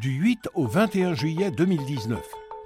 [0.00, 2.18] Du 8 au 21 juillet 2019,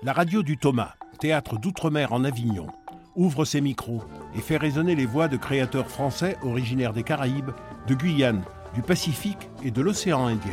[0.04, 2.68] la radio du Thomas, théâtre d'outre-mer en Avignon,
[3.16, 4.04] ouvre ses micros
[4.37, 7.50] et fait résonner les voix de créateurs français originaires des Caraïbes,
[7.88, 10.53] de Guyane, du Pacifique et de l'océan Indien.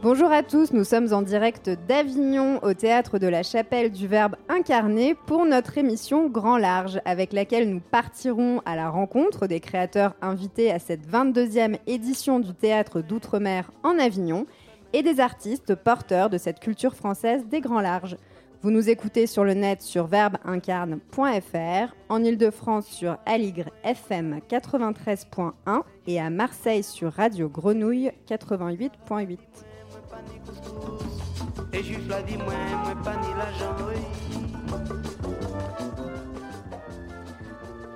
[0.00, 4.36] Bonjour à tous, nous sommes en direct d'Avignon au théâtre de la Chapelle du Verbe
[4.58, 10.14] incarné pour notre émission Grand Large avec laquelle nous partirons à la rencontre des créateurs
[10.20, 14.46] invités à cette 22e édition du théâtre d'outre-mer en Avignon
[14.92, 18.16] et des artistes porteurs de cette culture française des Grands Larges.
[18.62, 26.20] Vous nous écoutez sur le net sur verbeincarne.fr, en Ile-de-France sur Aligre FM 93.1 et
[26.20, 29.38] à Marseille sur Radio Grenouille 88.8.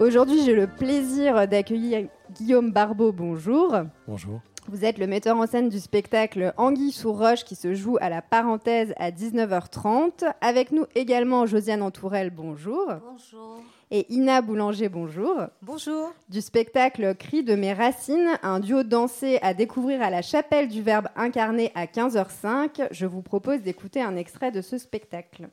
[0.00, 3.12] Aujourd'hui, j'ai le plaisir d'accueillir Guillaume Barbeau.
[3.12, 3.76] Bonjour.
[4.08, 4.40] Bonjour.
[4.68, 8.08] Vous êtes le metteur en scène du spectacle Anguille sous roche qui se joue à
[8.08, 10.24] la parenthèse à 19h30.
[10.40, 12.86] Avec nous également Josiane Entourelle, bonjour.
[13.04, 13.60] Bonjour.
[13.90, 15.36] Et Ina Boulanger, bonjour.
[15.62, 16.12] Bonjour.
[16.28, 20.80] Du spectacle Cri de mes racines, un duo dansé à découvrir à la chapelle du
[20.80, 22.88] Verbe incarné à 15h05.
[22.90, 25.48] Je vous propose d'écouter un extrait de ce spectacle.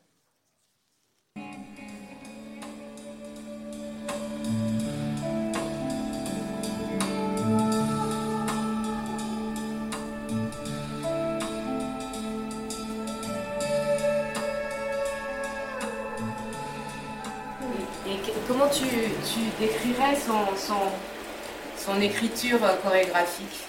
[18.50, 18.84] Comment tu,
[19.60, 23.60] décrirais son, écriture chorégraphique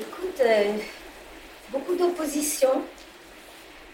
[0.00, 0.72] Écoute, euh,
[1.70, 2.82] beaucoup d'opposition,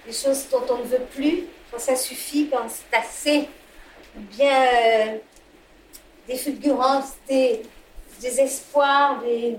[0.07, 3.49] des choses dont on ne veut plus, quand ça suffit, quand c'est assez,
[4.15, 5.19] bien euh,
[6.27, 7.63] des fulgurances, des
[8.23, 9.57] espoirs, des,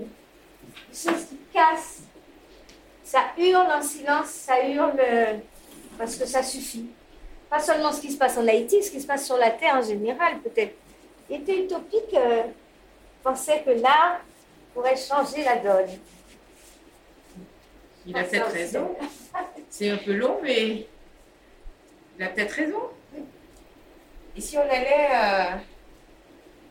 [0.92, 2.02] choses qui cassent.
[3.04, 5.34] Ça hurle en silence, ça hurle euh,
[5.98, 6.86] parce que ça suffit
[7.52, 9.74] pas seulement ce qui se passe en Haïti, ce qui se passe sur la Terre
[9.74, 10.74] en général, peut-être.
[11.28, 12.44] Il était utopique, euh,
[13.22, 14.20] pensait que l'art
[14.72, 15.90] pourrait changer la donne.
[18.06, 18.96] Il a peut-être raison.
[19.68, 20.86] C'est un peu long, mais
[22.18, 22.80] il a peut-être raison.
[24.34, 25.56] Et si on allait euh,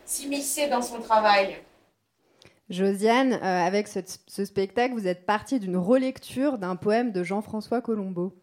[0.06, 1.58] s'immiscer dans son travail?
[2.70, 3.38] Josiane, euh,
[3.68, 8.34] avec ce, ce, spectacle, vous êtes partie d'une relecture d'un poème de Jean-François Colombo.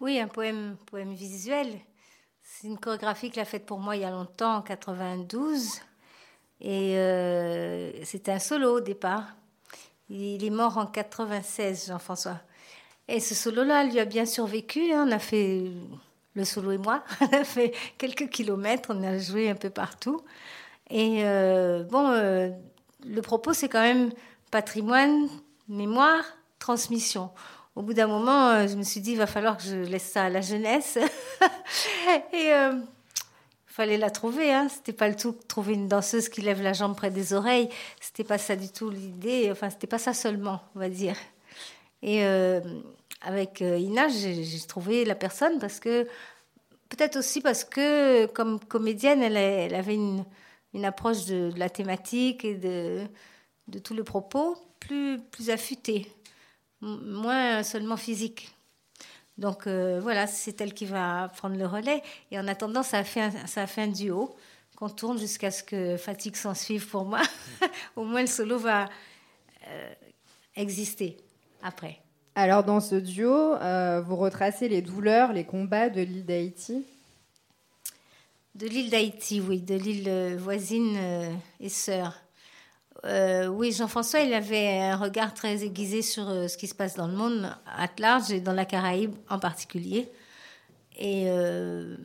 [0.00, 1.68] Oui, un poème, poème visuel.
[2.42, 5.80] C'est une chorégraphie qu'il a faite pour moi il y a longtemps, en 92.
[6.60, 9.34] Et euh, c'était un solo au départ.
[10.10, 12.40] Il est mort en 96, Jean-François.
[13.08, 14.92] Et ce solo-là lui a bien survécu.
[14.92, 15.06] Hein.
[15.08, 15.70] On a fait,
[16.34, 20.20] le solo et moi, on a fait quelques kilomètres, on a joué un peu partout.
[20.90, 22.50] Et euh, bon, euh,
[23.06, 24.10] le propos, c'est quand même
[24.50, 25.28] patrimoine,
[25.68, 26.22] mémoire,
[26.58, 27.30] transmission
[27.76, 30.04] au bout d'un moment, euh, je me suis dit, il va falloir que je laisse
[30.04, 30.96] ça à la jeunesse.
[32.32, 32.52] et
[33.66, 34.52] fallait la trouver.
[34.52, 34.68] Hein.
[34.68, 37.68] C'était pas le tout trouver une danseuse qui lève la jambe près des oreilles.
[38.00, 39.48] C'était pas ça du tout l'idée.
[39.50, 41.16] Enfin, c'était pas ça seulement, on va dire.
[43.24, 46.04] Avec Ina, j'ai trouvé la personne parce que
[46.88, 50.24] peut-être aussi parce que comme comédienne, elle, avait une,
[50.84, 53.06] approche de, la thématique et de,
[53.80, 56.06] tout le propos plus, plus affûtée
[56.84, 58.50] moins seulement physique.
[59.38, 62.02] Donc euh, voilà, c'est elle qui va prendre le relais.
[62.30, 64.36] Et en attendant, ça a fait un, ça a fait un duo
[64.76, 67.22] qu'on tourne jusqu'à ce que fatigue s'en suive pour moi.
[67.96, 68.88] Au moins, le solo va
[69.66, 69.94] euh,
[70.56, 71.16] exister
[71.62, 72.03] après.
[72.34, 76.84] Alors dans ce duo, euh, vous retracez les douleurs, les combats de l'île d'Haïti
[78.54, 80.96] De l'île d'Haïti, oui, de l'île voisine
[81.60, 82.24] et sœur.
[83.04, 86.94] Euh, oui, Jean-François, il avait un regard très aiguisé sur euh, ce qui se passe
[86.94, 90.08] dans le monde à large et dans la Caraïbe en particulier.
[90.98, 91.96] Et euh,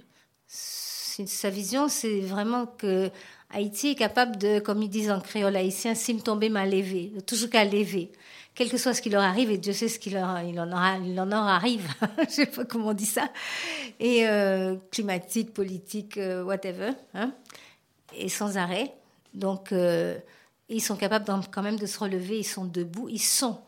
[0.48, 3.10] sa vision, c'est vraiment que
[3.50, 7.50] Haïti est capable de, comme ils disent en créole haïtien, sim tomber mal levé, toujours
[7.50, 8.12] qu'à lever.
[8.60, 10.22] Quel que soit ce qui leur arrive, et Dieu sait ce qu'il en,
[10.70, 11.88] aura, il en aura arrive,
[12.28, 13.30] je sais pas comment on dit ça,
[14.02, 14.26] et
[14.92, 17.32] climatique, politique, whatever, hein,
[18.14, 18.94] et sans arrêt.
[19.34, 19.74] Donc,
[20.68, 23.62] ils sont capables quand même de se relever, ils sont debout, ils sont.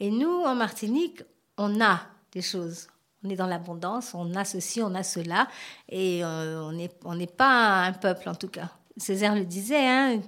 [0.00, 1.22] Et nous, en Martinique,
[1.56, 2.02] on a
[2.32, 2.88] des choses.
[3.24, 5.48] On est dans l'abondance, on a ceci, on a cela,
[5.88, 6.60] et euh,
[7.06, 8.68] on n'est pas un peuple en tout cas.
[8.98, 10.20] Césaire le disait, hein,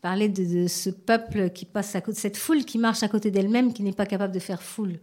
[0.00, 3.72] parlait de, ce peuple qui passe à côté, cette foule qui marche à côté d'elle-même,
[3.72, 4.98] qui n'est pas capable de faire foule.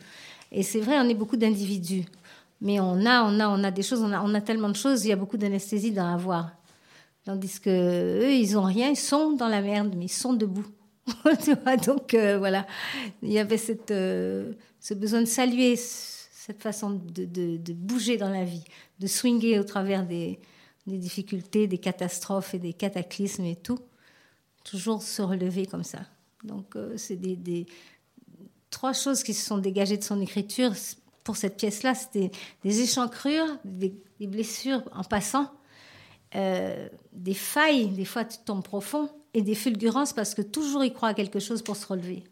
[0.52, 2.06] Et c'est vrai, on est beaucoup d'individus,
[2.62, 5.10] mais on a, on a, on a des choses, on a, tellement de choses, il
[5.10, 6.52] y a beaucoup d'anesthésie dans avoir.
[7.26, 10.68] Tandis que eux, ils ont rien, ils sont dans la merde, mais ils sont debout.
[11.86, 12.66] Donc euh, voilà,
[13.22, 18.30] il y avait cette, euh, ce besoin de saluer cette façon de, de, bouger dans
[18.30, 18.64] la vie,
[19.00, 20.40] de swinguer au travers des,
[20.86, 23.80] des, difficultés, des catastrophes et des cataclysmes et tout.
[24.66, 26.00] Toujours se relever comme ça.
[26.44, 27.66] Donc euh, c'est des, des,
[28.70, 30.74] trois choses qui se sont dégagées de son écriture
[31.24, 31.96] pour cette pièce-là.
[31.96, 32.32] C'était
[32.64, 35.50] des échancrures, des, des, blessures en passant,
[36.34, 41.10] des failles, des fois tu tombes profond, et des fulgurances parce que toujours il croit
[41.10, 42.24] à quelque chose pour se relever.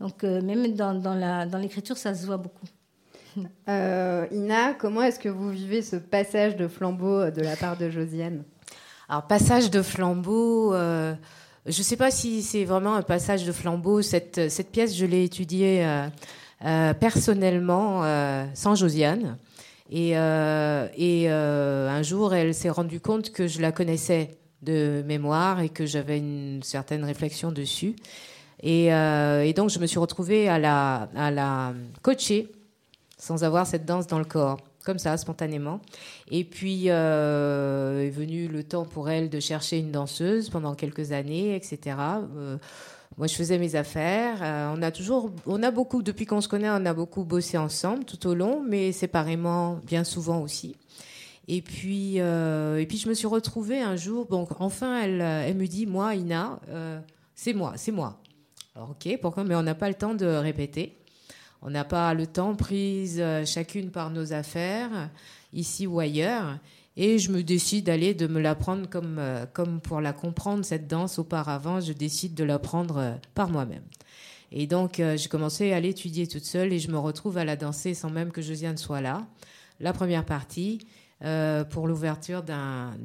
[0.00, 2.66] Donc euh, même dans, dans l'écriture, ça se voit beaucoup.
[3.68, 7.88] Euh, Ina, comment est-ce que vous vivez ce passage de flambeau de la part de
[7.88, 8.42] Josiane?
[9.08, 11.14] Alors passage de flambeau, euh,
[11.66, 14.02] je ne sais pas si c'est vraiment un passage de flambeau.
[14.02, 15.86] Cette, pièce, je l'ai étudiée
[16.98, 18.02] personnellement
[18.54, 19.36] sans Josiane.
[19.90, 25.86] Et, un jour, elle s'est rendue compte que je la connaissais de mémoire et que
[25.86, 27.94] j'avais une certaine réflexion dessus.
[28.62, 32.50] Et, euh, donc, je me suis retrouvée à la coacher
[33.20, 35.80] sans avoir cette danse dans le corps, comme ça, spontanément.
[36.30, 41.12] Et puis, euh, est venu le temps pour elle de chercher une danseuse pendant quelques
[41.12, 41.96] années, etc.
[42.36, 42.56] Euh,
[43.18, 44.38] moi, je faisais mes affaires.
[44.42, 47.58] Euh, on a toujours, on a beaucoup, depuis qu'on se connaît, on a beaucoup bossé
[47.58, 50.76] ensemble tout au long, mais séparément bien souvent aussi.
[51.48, 54.26] Et puis, et puis je me suis retrouvée un jour.
[54.26, 56.60] Bon, enfin, elle, elle me dit, moi, Ina,
[57.34, 58.20] c'est moi, c'est moi.
[58.76, 59.42] Alors, ok, pourquoi?
[59.42, 60.99] Mais on n'a pas le temps de répéter.
[61.62, 65.10] On n'a pas le temps prise euh, chacune par nos affaires,
[65.52, 66.58] ici ou ailleurs.
[66.96, 69.20] Et je me décide d'aller de me l'apprendre comme,
[69.52, 73.84] comme pour la comprendre, cette danse auparavant, je décide de l'apprendre par moi-même.
[74.52, 77.94] Et donc, j'ai commencé à l'étudier toute seule et je me retrouve à la danser
[77.94, 79.24] sans même que Josiane soit là.
[79.78, 80.80] La première partie.
[81.22, 82.96] Euh, pour l'ouverture d'un.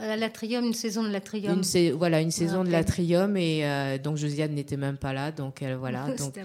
[0.00, 1.62] L'atrium, une saison de l'atrium.
[1.74, 3.36] Une, voilà, une saison de l'atrium.
[3.36, 5.32] Et euh, donc, Josiane n'était même pas là.
[5.32, 6.06] Donc, elle, voilà.
[6.18, 6.36] donc,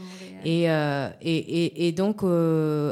[0.43, 2.23] et, euh, et, et, et, donc,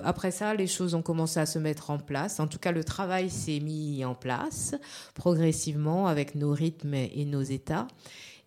[0.03, 2.39] après ça, les choses ont commencé à se mettre en place.
[2.39, 4.75] En tout cas, le travail s'est mis en place
[5.13, 7.87] progressivement avec nos rythmes et nos états.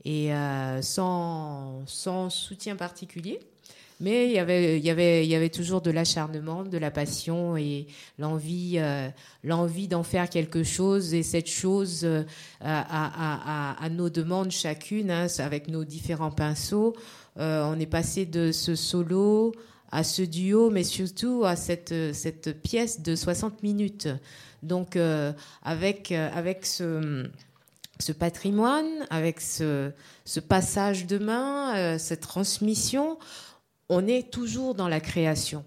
[0.08, 0.31] Et
[0.82, 3.41] sans, sans soutien particulier.
[3.99, 6.91] Mais il y avait, il y avait, il y avait toujours de l'acharnement, de la
[6.91, 7.87] passion et
[8.19, 9.08] l'envie, euh,
[9.43, 11.14] l'envie d'en faire quelque chose.
[11.14, 12.25] Et cette chose, euh,
[12.61, 16.94] à, nos demandes chacune, hein, avec nos différents pinceaux,
[17.38, 19.55] euh, on est passé de ce solo
[19.91, 24.09] à ce duo, mais surtout à cette, cette pièce de 60 minutes.
[24.62, 24.99] Donc,
[25.62, 27.31] avec, avec ce
[27.98, 29.93] ce patrimoine, avec ce,
[30.48, 33.19] passage de main, cette transmission,
[33.88, 35.64] on est toujours dans la création.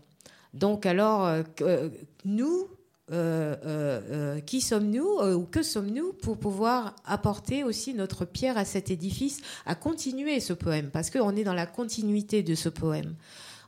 [0.53, 1.89] Donc alors, euh, euh,
[2.25, 2.67] nous,
[3.11, 9.41] euh, qui sommes-nous ou que sommes-nous pour pouvoir apporter aussi notre pierre à cet édifice,
[9.65, 10.89] à continuer ce poème?
[10.91, 13.15] Parce qu'on est dans la continuité de ce poème.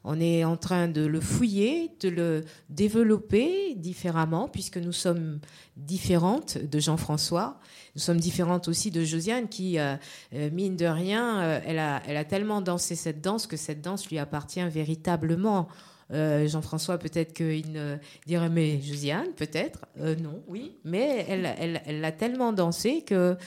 [0.04, 5.40] On est en train de le fouiller, de le développer différemment, puisque nous sommes
[5.78, 7.60] différentes de Jean-François.
[7.96, 9.96] Nous sommes différentes aussi de Josiane, qui, euh,
[10.34, 13.82] euh, mine de rien, euh, elle, a, elle a tellement dansé cette danse que cette
[13.82, 15.68] danse lui appartient véritablement.
[16.14, 17.80] Jean-François, peut-être qu'il
[18.28, 23.38] dirait, mais Josiane, peut-être, non, oui, mais elle, l'a tellement dansé que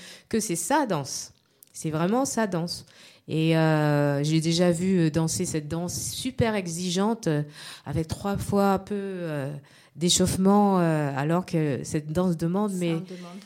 [0.41, 1.35] c'est sa danse.
[1.75, 2.87] C'est vraiment sa danse.
[3.27, 7.43] Et euh, j'ai déjà vu danser cette danse super exigeante euh,
[7.87, 9.53] avec trois fois un peu euh,
[9.97, 12.73] d'échauffement, alors que cette danse demande.
[12.75, 12.97] mais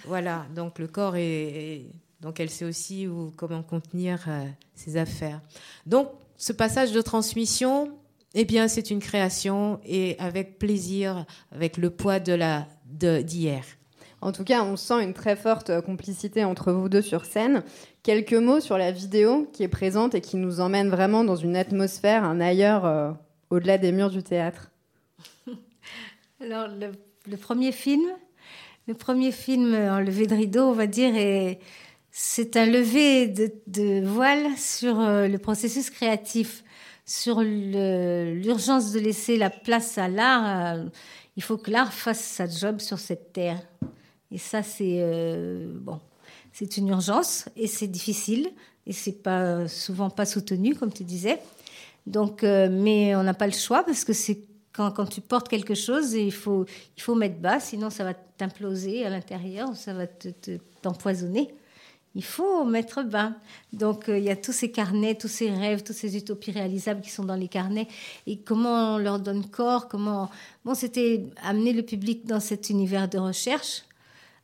[0.07, 1.85] voilà, donc le corps est,
[2.23, 4.27] donc elle sait aussi où, comment contenir
[4.75, 5.43] ses affaires.
[5.85, 6.09] Donc
[6.39, 7.93] ce passage de transmission,
[8.33, 13.65] eh bien c'est une création et avec plaisir, avec le poids de la d'hier.
[14.21, 17.63] En tout cas, on sent une très forte complicité entre vous deux sur scène.
[18.03, 21.57] Quelques mots sur la vidéo qui est présente et qui nous emmène vraiment dans une
[21.57, 23.13] atmosphère, un ailleurs euh,
[23.51, 24.71] au-delà des murs du théâtre.
[26.41, 28.03] Alors, le, premier film,
[28.89, 31.15] le premier film en levé de rideau, on va dire,
[32.11, 36.65] c'est un lever de, voile sur euh, le processus créatif,
[37.07, 40.77] sur l'urgence de laisser la place à l'art.
[40.77, 40.85] Euh,
[41.37, 43.61] il faut que l'art fasse sa job sur cette terre.
[44.31, 46.01] Et ça, c'est euh, bon,
[46.53, 48.51] c'est une urgence et c'est difficile
[48.87, 51.41] et c'est pas souvent pas soutenu, comme tu disais.
[52.07, 54.41] Donc, euh, mais on n'a pas le choix parce que c'est
[54.73, 56.65] quand, quand, tu portes quelque chose, il faut,
[56.97, 60.07] il faut mettre bas, sinon ça va t'imploser à l'intérieur, ça va
[60.83, 61.49] t'empoisonner.
[61.49, 61.53] Te,
[62.15, 63.33] il faut mettre bas.
[63.73, 67.01] Donc, euh, il y a tous ces carnets, tous ces rêves, toutes ces utopies réalisables
[67.01, 67.87] qui sont dans les carnets.
[68.27, 70.31] Et comment on leur donne corps Comment
[70.65, 73.85] Bon, c'était amener le public dans cet univers de recherche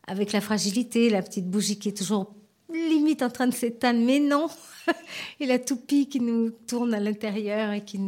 [0.07, 2.35] avec la fragilité, la petite bougie qui est toujours
[2.73, 4.49] limite en train de s'éteindre, mais non,
[5.41, 8.01] et la toupie qui nous tourne à l'intérieur et qui,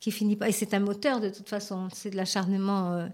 [0.00, 0.48] qui finit pas.
[0.48, 2.92] Et c'est un moteur de toute façon, c'est de l'acharnement.
[2.92, 3.06] Euh,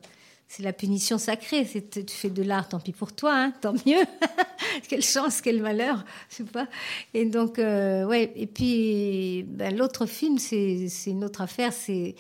[0.48, 1.64] c'est la punition sacrée.
[1.64, 4.04] C'est, tu fais de l'art, tant pis pour toi, hein, tant mieux.
[4.88, 6.68] quelle chance, quel malheur, je sais pas.
[7.14, 8.32] Et donc, euh, ouais.
[8.36, 11.72] Et puis, ben, l'autre film, c'est, une autre affaire.
[11.72, 12.14] C'est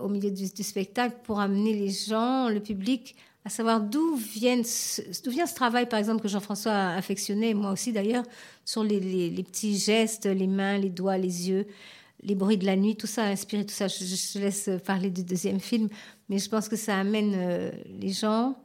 [0.00, 4.60] au milieu du, spectacle pour amener les gens, le public, à savoir d'où vient
[5.24, 8.24] d'où vient ce travail, par exemple, que Jean-François a affectionné, moi aussi d'ailleurs,
[8.64, 11.66] sur les, les, petits gestes, les mains, les doigts, les yeux,
[12.22, 13.88] les bruits de la nuit, tout ça a inspiré tout ça.
[13.88, 15.88] Je, je laisse parler du deuxième film,
[16.28, 18.56] mais je pense que ça amène euh, les gens.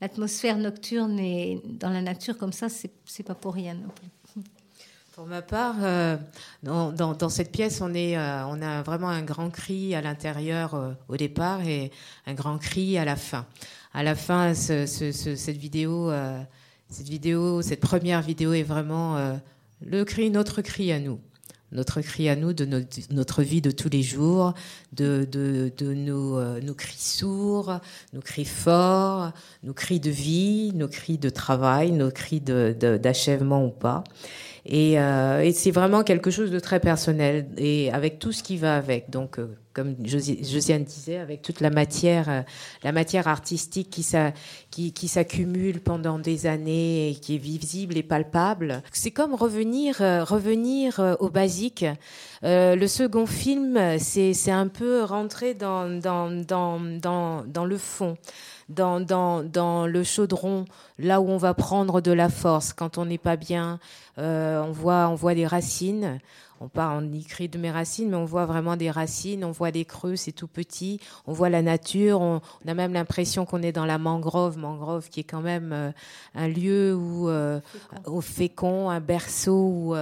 [0.00, 4.42] L'atmosphère nocturne et dans la nature comme ça, c'est pas pour rien non plus.
[5.12, 6.18] Pour ma part, euh,
[6.62, 10.94] dans, dans, cette pièce, on, est, euh, on a vraiment un grand cri à l'intérieur
[11.08, 11.90] au départ et
[12.26, 13.46] un grand cri à la fin.
[13.96, 16.12] À la fin, ce, cette vidéo,
[17.62, 19.38] cette première vidéo est vraiment
[19.80, 21.18] le cri, notre cri à nous
[21.72, 22.64] notre cri à nous, de
[23.10, 24.54] notre, vie de tous les jours,
[24.92, 27.80] de, euh, nos, cris sourds,
[28.12, 33.70] nos cris forts, nos cris de vie, nos cris de travail, nos cris d'achèvement ou
[33.70, 34.04] pas.
[34.72, 38.76] Euh, et, c'est vraiment quelque chose de très personnel et avec tout ce qui va
[38.76, 39.10] avec.
[39.10, 42.40] Donc, euh, comme Josiane disait, avec toute la matière, euh,
[42.82, 48.82] la matière artistique qui, s'accumule pendant des années et qui est visible et palpable.
[48.92, 51.84] C'est comme revenir, revenir au basique.
[52.42, 58.16] le second film, c'est un peu rentrer dans, le fond
[58.68, 60.64] dans le chaudron,
[60.98, 63.78] là où on va prendre de la force quand on n'est pas bien.
[64.18, 66.20] Euh, on, voit, on voit des racines.
[66.58, 69.70] On part, on écrit de mes racines, mais on voit vraiment des racines, on voit
[69.70, 73.72] des creux, c'est tout petit, on voit la nature, on, a même l'impression qu'on est
[73.72, 75.90] dans la mangrove, mangrove qui est quand même euh,
[76.34, 77.60] un lieu où, euh,
[78.06, 79.94] au fécond, un berceau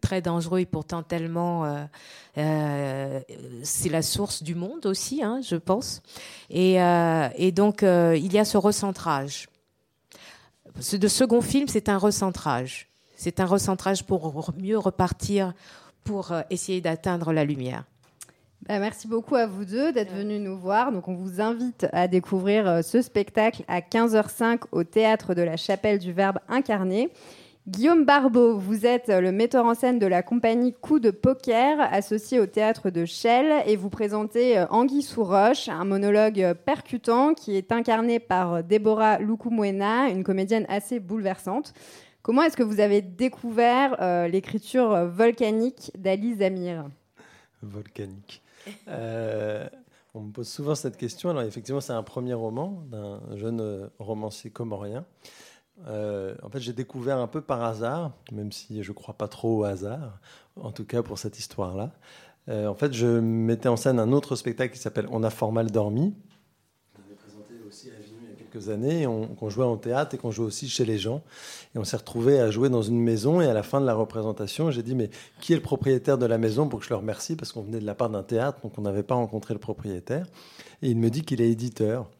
[0.00, 1.86] très dangereux et pourtant tellement
[2.38, 3.20] euh,
[3.62, 6.02] c'est la source du monde aussi, hein, je pense.
[6.48, 9.48] Et, euh, donc, euh, il y a ce recentrage.
[10.80, 12.88] Ce de second film, c'est un recentrage.
[13.16, 15.52] C'est un recentrage pour mieux repartir,
[16.04, 17.84] pour essayer d'atteindre la lumière.
[18.66, 20.90] Bah, merci beaucoup à vous deux d'être venus nous voir.
[20.90, 25.98] Donc, on vous invite à découvrir ce spectacle à 15h05 au théâtre de la Chapelle
[25.98, 27.10] du Verbe incarné.
[27.68, 32.40] Guillaume Barbeau, vous êtes le metteur en scène de la compagnie Coup de Poker, associé
[32.40, 37.56] au théâtre de Chelles, et vous présentez euh, Anguille sous roche, un monologue percutant qui
[37.56, 41.74] est incarné par Déborah Lukumwena, une comédienne assez bouleversante.
[42.22, 46.86] Comment est-ce que vous avez découvert euh, l'écriture volcanique d'Ali Zamir?
[47.62, 48.42] Volcanique.
[48.88, 49.68] Euh,
[50.14, 51.28] on me pose souvent cette question.
[51.28, 55.04] Alors effectivement, c'est un premier roman d'un jeune romancier comorien.
[55.86, 59.28] Euh, en fait, j'ai découvert un peu par hasard, même si je ne crois pas
[59.28, 60.18] trop au hasard,
[60.56, 61.92] en tout cas pour cette histoire-là.
[62.48, 65.52] Euh, en fait, je mettais en scène un autre spectacle qui s'appelle On a fort
[65.52, 66.14] mal dormi.
[66.98, 69.06] On avait présenté aussi à Avignon il y a quelques années,
[69.38, 71.22] qu'on jouait en théâtre et qu'on jouait aussi chez les gens.
[71.74, 73.40] Et on s'est retrouvé à jouer dans une maison.
[73.40, 75.10] Et à la fin de la représentation, j'ai dit Mais
[75.40, 77.36] qui est le propriétaire de la maison pour que je le remercie?
[77.36, 80.26] Parce qu'on venait de la part d'un théâtre, donc on n'avait pas rencontré le propriétaire.
[80.82, 82.10] Et il me dit qu'il est éditeur.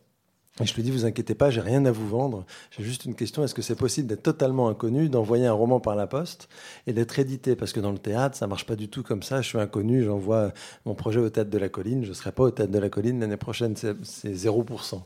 [0.61, 2.45] Et je lui dis, vous inquiétez pas, j'ai rien à vous vendre.
[2.71, 5.97] J'ai juste une question, est-ce que c'est possible d'être totalement inconnu, d'envoyer un roman par
[5.97, 6.49] la poste
[6.87, 7.57] et d'être édité?
[7.57, 9.41] Parce que dans le théâtre, ça marche pas du tout comme ça.
[9.41, 10.53] Je suis inconnu, j'envoie
[10.85, 12.91] mon projet au Théâtre de la Colline, je ne serai pas au Théâtre de la
[12.91, 15.03] Colline l'année prochaine, c'est 0%.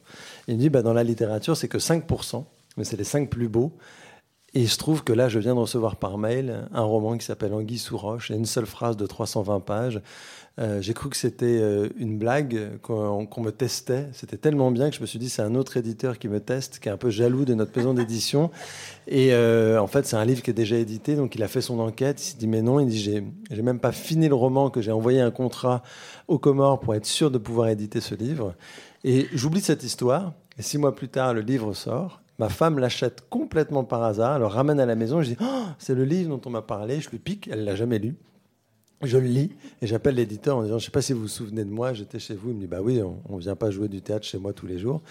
[0.49, 2.45] Il me dit, bah, dans la littérature, c'est que 5%,
[2.77, 3.73] mais c'est les 5 plus beaux.
[4.57, 7.27] Et il se trouve que là, je viens de recevoir par mail un roman qui
[7.27, 10.01] s'appelle Anguille sous roche, et une seule phrase de 320 pages.
[10.61, 14.09] Euh, j'ai cru que c'était euh, une blague, qu'on me testait.
[14.13, 16.79] C'était tellement bien que je me suis dit, c'est un autre éditeur qui me teste,
[16.79, 18.51] qui est un peu jaloux de notre maison d'édition.
[19.09, 21.61] Et euh, en fait, c'est un livre qui est déjà édité, donc il a fait
[21.61, 22.23] son enquête.
[22.23, 24.93] Il s'est dit, mais non, il dit, j'ai même pas fini le roman, que j'ai
[24.93, 25.83] envoyé un contrat
[26.29, 28.55] au Comores pour être sûr de pouvoir éditer ce livre.
[29.03, 30.35] Et j'oublie cette histoire.
[30.57, 32.21] Et six mois plus tard, le livre sort.
[32.39, 35.65] Ma femme l'achète complètement par hasard, elle le ramène à la maison, je dis oh,
[35.79, 38.17] c'est le livre dont on m'a parlé, je lui pique, elle l'a jamais lu.
[39.05, 39.51] Je le lis
[39.83, 41.93] et j'appelle l'éditeur en disant Je ne sais pas si vous vous souvenez de moi,
[41.93, 42.51] j'étais chez vous.
[42.51, 44.67] Il me dit Bah oui, on ne vient pas jouer du théâtre chez moi tous
[44.67, 45.03] les jours.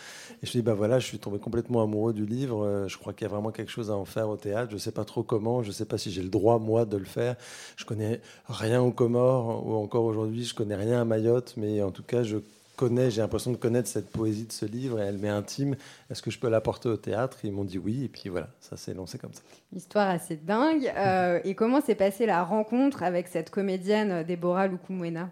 [0.42, 2.64] Et je lui dis Bah voilà, je suis tombé complètement amoureux du livre.
[2.64, 4.70] Euh, je crois qu'il y a vraiment quelque chose à en faire au théâtre.
[4.70, 6.86] Je ne sais pas trop comment, je ne sais pas si j'ai le droit, moi,
[6.86, 7.36] de le faire.
[7.76, 11.92] Je connais rien aux Comores ou encore aujourd'hui, je connais rien à Mayotte, mais en
[11.92, 12.38] tout cas, je
[12.76, 15.76] connais, j'ai l'impression de connaître cette poésie de ce livre et elle m'est intime.
[16.10, 17.40] Est-ce que je peux l'apporter au théâtre?
[17.44, 19.42] Ils m'ont dit oui, et puis voilà, ça s'est lancé comme ça.
[19.76, 20.92] Histoire assez dingue.
[21.04, 25.32] Euh, et comment s'est passée la rencontre avec cette comédienne Déborah Lukumwena?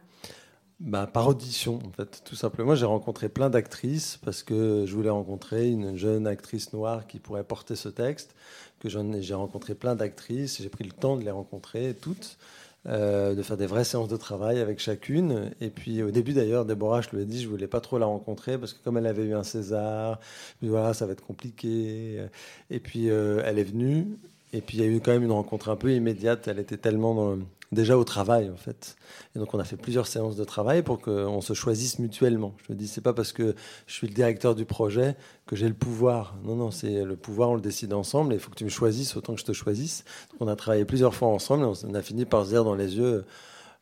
[0.82, 2.74] Bah, par audition, en fait, tout simplement.
[2.74, 7.44] J'ai rencontré plein d'actrices parce que je voulais rencontrer une jeune actrice noire qui pourrait
[7.44, 8.36] porter ce texte.
[8.80, 12.40] Que j'ai rencontré plein d'actrices, j'ai pris le temps de les rencontrer toutes.
[12.88, 15.52] Euh, de faire des vraies séances de travail avec chacune.
[15.62, 18.08] Et puis au début d'ailleurs, Déborah, je lui ai dit, je voulais pas trop la
[18.08, 20.20] rencontrer parce que comme elle avait eu un César,
[20.64, 22.26] voilà, ça va être compliqué.
[22.72, 24.08] Et puis euh, elle est venue.
[24.52, 26.48] Et puis il y a eu quand même une rencontre un peu immédiate.
[26.48, 27.38] Elle était tellement dans,
[27.72, 28.96] déjà au travail en fait.
[29.36, 32.54] Et donc on a fait plusieurs séances de travail pour qu'on se choisisse mutuellement.
[32.68, 33.56] Je me dis c'est pas parce que
[33.88, 36.36] je suis le directeur du projet que j'ai le pouvoir.
[36.44, 38.70] Non non, c'est le pouvoir on le décide ensemble et il faut que tu me
[38.70, 40.04] choisisses autant que je te choisisse.
[40.40, 42.98] On a travaillé plusieurs fois ensemble et on a fini par se dire dans les
[42.98, 43.26] yeux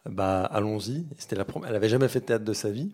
[0.10, 1.05] bah allons-y.
[1.17, 2.91] C'était la elle avait jamais fait de théâtre de sa vie.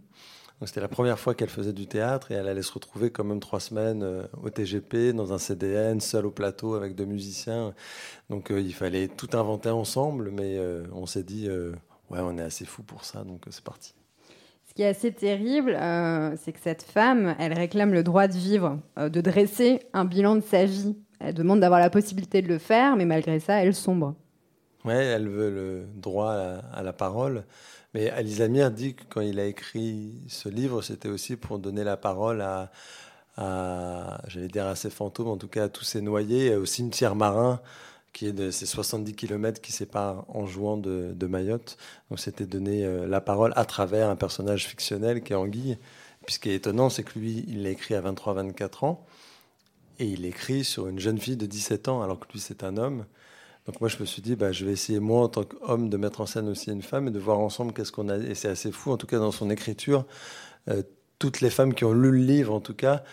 [0.59, 3.25] Donc c'était la première fois qu'elle faisait du théâtre et elle allait se retrouver quand
[3.25, 7.73] même trois semaines euh, au TGP, dans un CDN, seule au plateau avec deux musiciens.
[8.29, 12.41] Donc euh, il fallait tout inventer ensemble, mais euh, on s'est dit, ouais, on est
[12.41, 13.93] assez fou pour ça, donc c'est parti.
[14.67, 15.77] Ce qui est assez terrible,
[16.37, 20.41] c'est que cette femme, elle réclame le droit de vivre, de dresser un bilan de
[20.41, 20.97] sa vie.
[21.21, 24.15] Elle demande d'avoir la possibilité de le faire, mais malgré ça, elle sombre.
[24.83, 27.45] Ouais, elle veut le droit à la parole.
[27.95, 31.85] Mais Alice Amir dit que quand il a écrit ce livre, c'était aussi pour donner
[31.85, 32.69] la parole à,
[34.27, 37.61] j'allais dire à ses fantômes, en tout cas à tous ces noyés, au cimetière marin
[38.11, 41.77] qui est de ces 70 km qui séparent Anjouan de, de Mayotte.
[42.09, 45.77] Donc c'était donner euh, la parole à travers un personnage fictionnel qui est Anguille.
[46.25, 49.05] Puis ce qui est étonnant, c'est que lui, il l'a écrit à 23-24 ans,
[49.99, 52.75] et il écrit sur une jeune fille de 17 ans, alors que lui, c'est un
[52.75, 53.05] homme.
[53.65, 55.97] Donc moi, je me suis dit, bah, je vais essayer, moi, en tant qu'homme, de
[55.97, 58.17] mettre en scène aussi une femme et de voir ensemble qu'est-ce qu'on a.
[58.17, 60.05] Et c'est assez fou, en tout cas, dans son écriture.
[60.69, 60.83] Euh,
[61.17, 63.03] toutes les femmes qui ont lu le livre, en tout cas,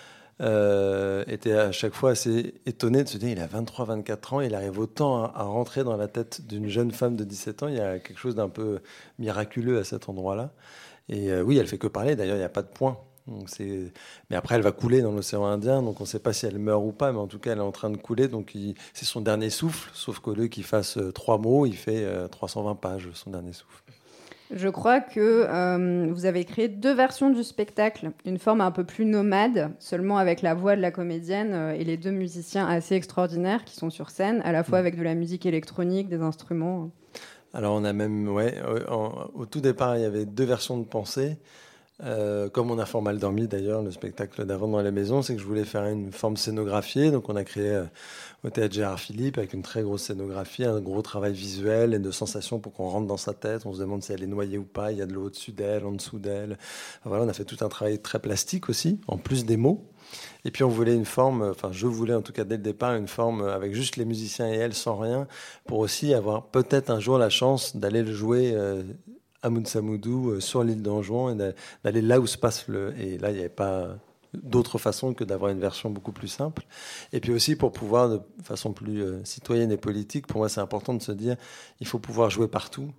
[0.40, 4.40] euh, étaient à chaque fois assez étonnées de se dire, il a 23, 24 ans,
[4.40, 7.68] il arrive autant à, rentrer dans la tête d'une jeune femme de 17 ans.
[7.68, 8.80] Il y a quelque chose d'un peu
[9.18, 10.52] miraculeux à cet endroit-là.
[11.08, 12.16] Et euh, oui, elle fait que parler.
[12.16, 12.98] D'ailleurs, il n'y a pas de point.
[13.32, 13.48] Donc
[14.30, 16.58] mais après, elle va couler dans l'océan Indien, donc on ne sait pas si elle
[16.58, 18.54] meurt ou pas, mais en tout cas, elle est en train de couler, donc
[18.92, 22.70] c'est son dernier souffle, sauf qu'au lieu qu'il fasse euh, trois mots, il fait 320
[22.70, 23.82] euh, pages, son dernier souffle.
[24.54, 28.84] Je crois que euh, vous avez créé deux versions du spectacle, une forme un peu
[28.84, 33.64] plus nomade, seulement avec la voix de la comédienne et les deux musiciens assez extraordinaires
[33.64, 34.80] qui sont sur scène, à la fois mm.
[34.80, 36.90] avec de la musique électronique, des instruments.
[37.54, 38.56] Alors on a même, ouais,
[39.34, 41.38] au tout départ, il y avait deux versions de pensée.
[42.04, 45.34] Euh, comme on a fort mal dormi d'ailleurs, le spectacle d'avant dans la maison, c'est
[45.34, 47.10] que je voulais faire une forme scénographiée.
[47.10, 47.84] Donc on a créé euh,
[48.42, 52.10] au théâtre Gérard Philippe avec une très grosse scénographie, un gros travail visuel et de
[52.10, 53.66] sensations pour qu'on rentre dans sa tête.
[53.66, 54.90] On se demande si elle est noyée ou pas.
[54.90, 56.58] Il y a de l'eau au-dessus d'elle, en dessous d'elle.
[57.04, 59.86] Voilà, on a fait tout un travail très plastique aussi, en plus des mots.
[60.44, 62.94] Et puis on voulait une forme, enfin je voulais en tout cas dès le départ
[62.96, 65.26] une forme avec juste les musiciens et elle sans rien,
[65.64, 68.82] pour aussi avoir peut-être un jour la chance d'aller le jouer euh,
[69.42, 72.94] à Mounsamoudou, euh, sur l'île d'Anjouan, et d'aller là où se passe le.
[72.98, 73.96] Et là, il n'y avait pas
[74.34, 76.64] d'autre façon que d'avoir une version beaucoup plus simple.
[77.12, 80.60] Et puis aussi pour pouvoir, de façon plus euh, citoyenne et politique, pour moi c'est
[80.60, 81.36] important de se dire,
[81.80, 82.90] il faut pouvoir jouer partout.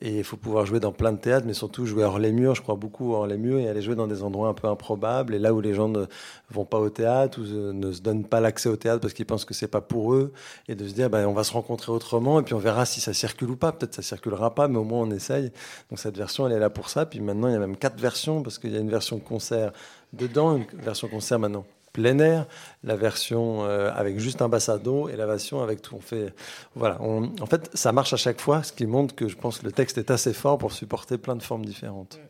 [0.00, 2.56] Et il faut pouvoir jouer dans plein de théâtres, mais surtout jouer hors les murs.
[2.56, 5.34] Je crois beaucoup hors les murs et aller jouer dans des endroits un peu improbables.
[5.34, 6.06] Et là où les gens ne
[6.50, 9.44] vont pas au théâtre ou ne se donnent pas l'accès au théâtre parce qu'ils pensent
[9.44, 10.32] que c'est pas pour eux.
[10.68, 13.00] Et de se dire, ben, on va se rencontrer autrement et puis on verra si
[13.00, 13.70] ça circule ou pas.
[13.70, 15.52] Peut-être ça circulera pas, mais au moins on essaye.
[15.90, 17.06] Donc cette version, elle est là pour ça.
[17.06, 19.72] Puis maintenant, il y a même quatre versions parce qu'il y a une version concert
[20.12, 22.46] dedans, une version concert maintenant plein air,
[22.82, 25.94] la version euh, avec juste un bassado et la version avec tout.
[25.94, 26.34] On fait,
[26.74, 27.00] voilà.
[27.00, 29.72] en fait, ça marche à chaque fois, ce qui montre que je pense que le
[29.72, 32.20] texte est assez fort pour supporter plein de formes différentes.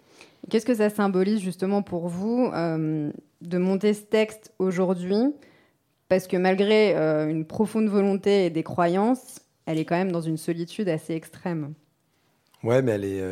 [0.50, 5.32] Qu'est-ce que ça symbolise justement pour vous euh, de monter ce texte aujourd'hui?
[6.10, 10.20] Parce que malgré euh, une profonde volonté et des croyances, elle est quand même dans
[10.20, 11.72] une solitude assez extrême.
[12.62, 13.22] Ouais, mais elle est,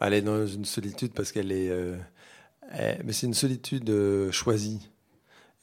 [0.00, 1.70] elle est dans une solitude parce qu'elle est,
[3.04, 3.90] mais c'est une solitude
[4.30, 4.90] choisie.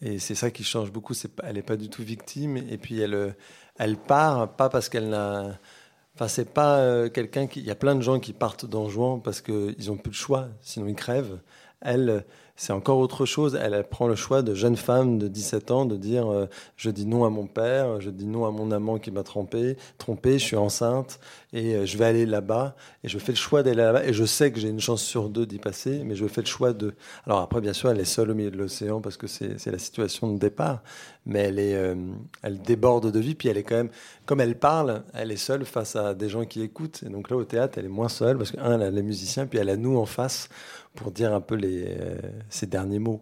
[0.01, 1.13] Et c'est ça qui change beaucoup.
[1.43, 2.57] elle n'est pas du tout victime.
[2.57, 3.31] Et puis elle, euh,
[3.77, 5.59] elle part, pas parce qu'elle n'a.
[6.15, 7.59] Enfin, c'est pas euh, quelqu'un qui.
[7.59, 10.49] Il y a plein de gens qui partent d'Anjouan parce qu'ils n'ont plus de choix,
[10.61, 11.39] sinon ils crèvent.
[11.81, 12.25] Elle,
[12.57, 13.57] c'est encore autre chose.
[13.61, 17.05] Elle, prend le choix de jeune femme de 17 ans de dire euh, je dis
[17.05, 20.43] non à mon père, je dis non à mon amant qui m'a trompé, trompé, je
[20.43, 21.19] suis enceinte
[21.53, 24.25] et euh, je vais aller là-bas et je fais le choix d'aller là-bas et je
[24.25, 26.95] sais que j'ai une chance sur deux d'y passer, mais je fais le choix de.
[27.27, 29.77] Alors après, bien sûr, elle est seule au milieu de l'océan parce que c'est la
[29.77, 30.81] situation de départ,
[31.27, 31.95] mais elle est, euh,
[32.41, 33.89] elle déborde de vie puis elle est quand même,
[34.25, 37.37] comme elle parle, elle est seule face à des gens qui écoutent et donc là
[37.37, 39.77] au théâtre, elle est moins seule parce qu'un, elle a les musiciens puis elle a
[39.77, 40.49] nous en face
[40.97, 41.97] pour dire un peu les,
[42.49, 43.21] ces euh, derniers mots.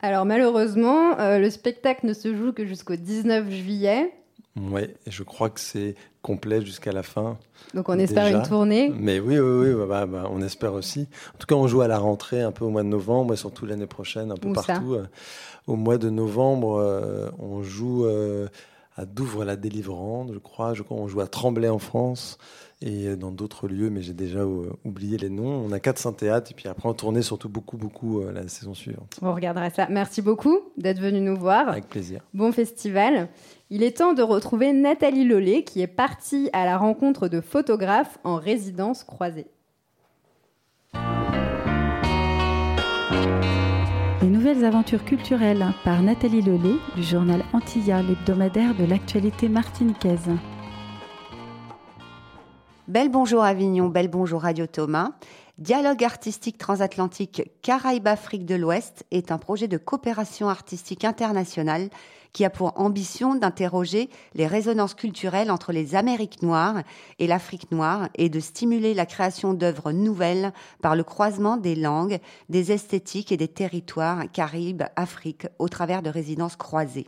[0.00, 4.12] Alors malheureusement, euh, le spectacle ne se joue que jusqu'au 19 juillet.
[4.56, 7.38] Oui, je crois que c'est complet jusqu'à la fin.
[7.74, 11.08] Donc on espère une tournée Mais oui, oui, oui bah, bah, on espère aussi.
[11.34, 13.36] En tout cas, on joue à la rentrée un peu au mois de novembre et
[13.36, 14.94] surtout l'année prochaine, un peu partout.
[14.94, 15.06] Euh,
[15.66, 18.48] au mois de novembre, euh, on joue euh,
[18.96, 20.74] à Douvres-la-Délivrante, je crois.
[20.74, 22.38] Je crois on joue à Tremblay en France
[22.86, 25.64] et dans d'autres lieux, mais j'ai déjà euh, oublié les noms.
[25.66, 28.74] On a 400 théâtres et puis après on tournait surtout beaucoup, beaucoup euh, la saison
[28.74, 29.18] suivante.
[29.22, 29.88] On regardera ça.
[29.88, 31.66] Merci beaucoup d'être venu nous voir.
[31.70, 32.20] Avec plaisir.
[32.34, 33.28] Bon festival.
[33.70, 38.18] Il est temps de retrouver Nathalie Lollet qui est partie à la rencontre de photographes
[38.22, 39.46] en résidence croisée.
[44.20, 50.28] Les nouvelles aventures culturelles par Nathalie Lollet du journal Antilla, l'hebdomadaire de l'actualité martiniquaise.
[52.86, 55.12] Bel bonjour Avignon, bel bonjour Radio Thomas.
[55.56, 61.88] Dialogue artistique transatlantique Caraïbes-Afrique de l'Ouest est un projet de coopération artistique internationale
[62.34, 66.82] qui a pour ambition d'interroger les résonances culturelles entre les Amériques noires
[67.18, 72.18] et l'Afrique noire et de stimuler la création d'œuvres nouvelles par le croisement des langues,
[72.50, 77.06] des esthétiques et des territoires Caraïbes-Afrique au travers de résidences croisées.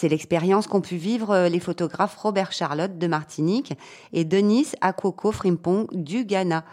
[0.00, 3.76] C'est l'expérience qu'ont pu vivre euh, les photographes Robert Charlotte de Martinique
[4.12, 6.64] et Denis Akoko Frimpong du Ghana.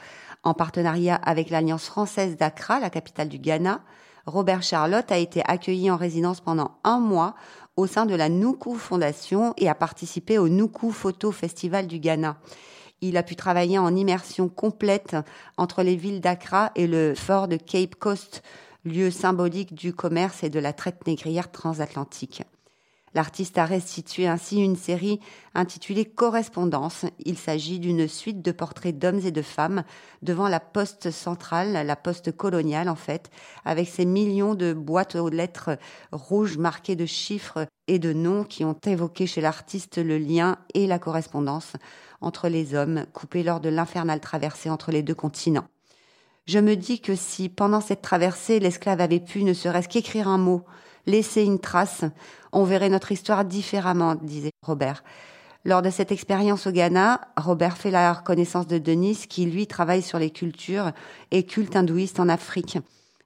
[0.43, 3.81] En partenariat avec l'Alliance française d'Accra, la capitale du Ghana,
[4.27, 7.33] Robert Charlotte a été accueilli en résidence pendant un mois
[7.77, 12.37] au sein de la Nuku Fondation et a participé au Nuku Photo Festival du Ghana.
[13.01, 15.15] Il a pu travailler en immersion complète
[15.57, 18.43] entre les villes d'Accra et le fort de Cape Coast,
[18.83, 22.43] lieu symbolique du commerce et de la traite négrière transatlantique.
[23.15, 25.21] L'artiste a restitué ainsi une série
[25.53, 27.05] intitulée Correspondance.
[27.23, 29.85] Il s'agit d'une suite de portraits d'hommes et de femmes
[30.21, 33.31] devant la poste centrale, la poste coloniale en fait,
[33.63, 35.77] avec ces millions de boîtes aux lettres
[36.11, 40.85] rouges marquées de chiffres et de noms qui ont évoqué chez l'artiste le lien et
[40.85, 41.71] la correspondance
[42.19, 45.67] entre les hommes coupés lors de l'infernale traversée entre les deux continents.
[46.47, 50.37] Je me dis que si, pendant cette traversée, l'esclave avait pu ne serait-ce qu'écrire un
[50.37, 50.63] mot,
[51.05, 52.03] laisser une trace,
[52.51, 55.03] on verrait notre histoire différemment, disait Robert.
[55.65, 60.03] Lors de cette expérience au Ghana, Robert fait la reconnaissance de Denis qui, lui, travaille
[60.03, 60.91] sur les cultures
[61.31, 62.77] et cultes hindouistes en Afrique.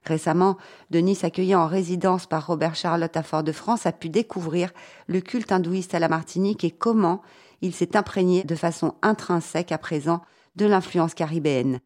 [0.04, 0.56] Récemment,
[0.90, 4.70] Denis, accueilli en résidence par Robert Charlotte à Fort-de-France, a pu découvrir
[5.06, 7.20] le culte hindouiste à la Martinique et comment
[7.60, 10.22] il s'est imprégné de façon intrinsèque à présent
[10.56, 11.80] de l'influence caribéenne.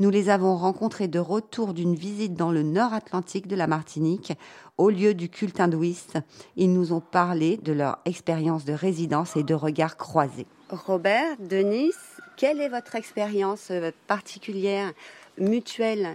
[0.00, 4.32] Nous les avons rencontrés de retour d'une visite dans le nord Atlantique de la Martinique,
[4.78, 6.18] au lieu du culte hindouiste.
[6.56, 10.46] Ils nous ont parlé de leur expérience de résidence et de regard croisés.
[10.70, 11.92] Robert, Denis,
[12.38, 14.90] quelle est votre expérience euh, particulière,
[15.36, 16.14] mutuelle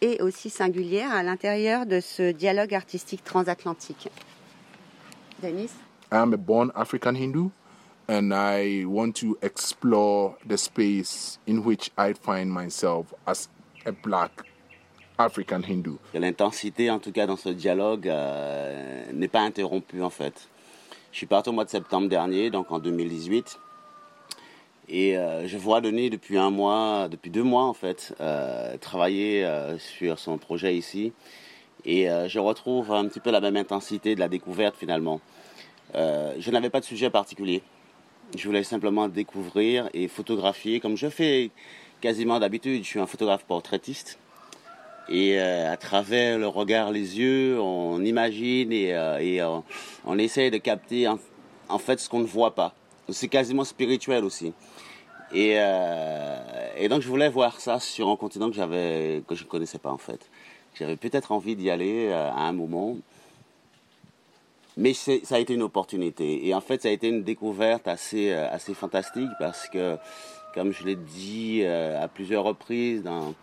[0.00, 4.08] et aussi singulière à l'intérieur de ce dialogue artistique transatlantique?
[5.42, 5.70] Denis
[6.10, 7.50] I'm a born African Hindu.
[8.08, 13.48] And I want to explore the space in which I find myself as
[13.84, 14.44] a black
[15.18, 15.98] African Hindu.
[16.14, 20.48] L'intensité, en tout cas, dans ce dialogue euh, n'est pas interrompue, en fait.
[21.12, 23.58] Je suis parti au mois de septembre dernier, donc en 2018.
[24.90, 29.46] Et euh, je vois Denis depuis un mois, depuis deux mois en fait, euh, travailler
[29.78, 31.12] sur son projet ici.
[31.84, 35.20] Et je retrouve un petit peu la même intensité de la découverte finalement.
[35.94, 37.62] je n'avais pas de sujet particulier.
[38.36, 41.50] Je voulais simplement découvrir et photographier comme je fais
[42.02, 42.84] quasiment d'habitude.
[42.84, 44.18] Je suis un photographe portraitiste.
[45.08, 49.60] Et euh, à travers le regard, les yeux, on imagine et, euh, euh,
[50.04, 52.74] on essaye de capter en, fait ce qu'on ne voit pas.
[53.08, 54.52] C'est quasiment spirituel aussi.
[55.32, 55.56] Et,
[56.90, 59.98] donc je voulais voir ça sur un continent que que je ne connaissais pas en
[59.98, 60.28] fait.
[60.74, 62.96] J'avais peut-être envie d'y aller à un moment.
[64.78, 66.46] Mais ça a été une opportunité.
[66.46, 69.96] Et en fait, ça a été une découverte assez, euh, assez fantastique parce que,
[70.54, 73.34] comme je l'ai dit euh, à plusieurs reprises dans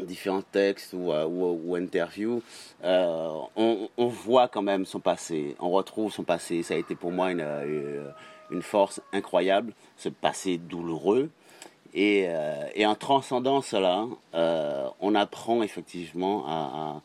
[0.00, 2.42] différents textes ou, euh, interviews,
[2.82, 5.56] on, voit quand même son passé.
[5.60, 6.62] On retrouve son passé.
[6.62, 7.44] Ça a été pour moi une,
[8.50, 11.28] une force incroyable, ce passé douloureux.
[11.92, 12.30] Et,
[12.86, 17.02] en transcendant cela, on apprend effectivement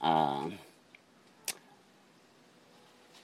[0.00, 0.40] à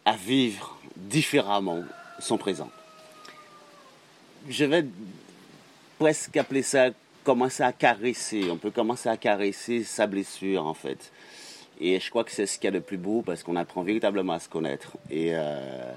[0.04, 1.82] à vivre différemment
[2.18, 2.70] son présent.
[4.48, 4.84] Je vais
[5.98, 6.90] presque appeler ça
[7.24, 8.50] commencer à caresser.
[8.50, 11.10] On peut commencer à caresser sa blessure en fait.
[11.80, 13.82] Et je crois que c'est ce qu'il y a de plus beau parce qu'on apprend
[13.82, 14.92] véritablement à se connaître.
[15.10, 15.92] Et, euh,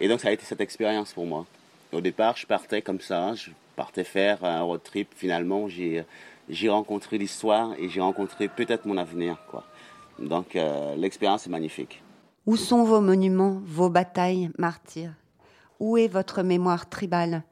[0.00, 1.46] et donc ça a été cette expérience pour moi.
[1.92, 5.08] Au départ, je partais comme ça, je partais faire un road trip.
[5.16, 6.04] Finalement, j'ai,
[6.50, 9.38] j'ai rencontré l'histoire et j'ai rencontré peut-être mon avenir.
[9.48, 9.64] Quoi.
[10.18, 12.02] Donc euh, l'expérience est magnifique.
[12.46, 15.14] Où sont vos monuments, vos batailles, martyrs?
[15.80, 17.42] Où est votre mémoire tribale?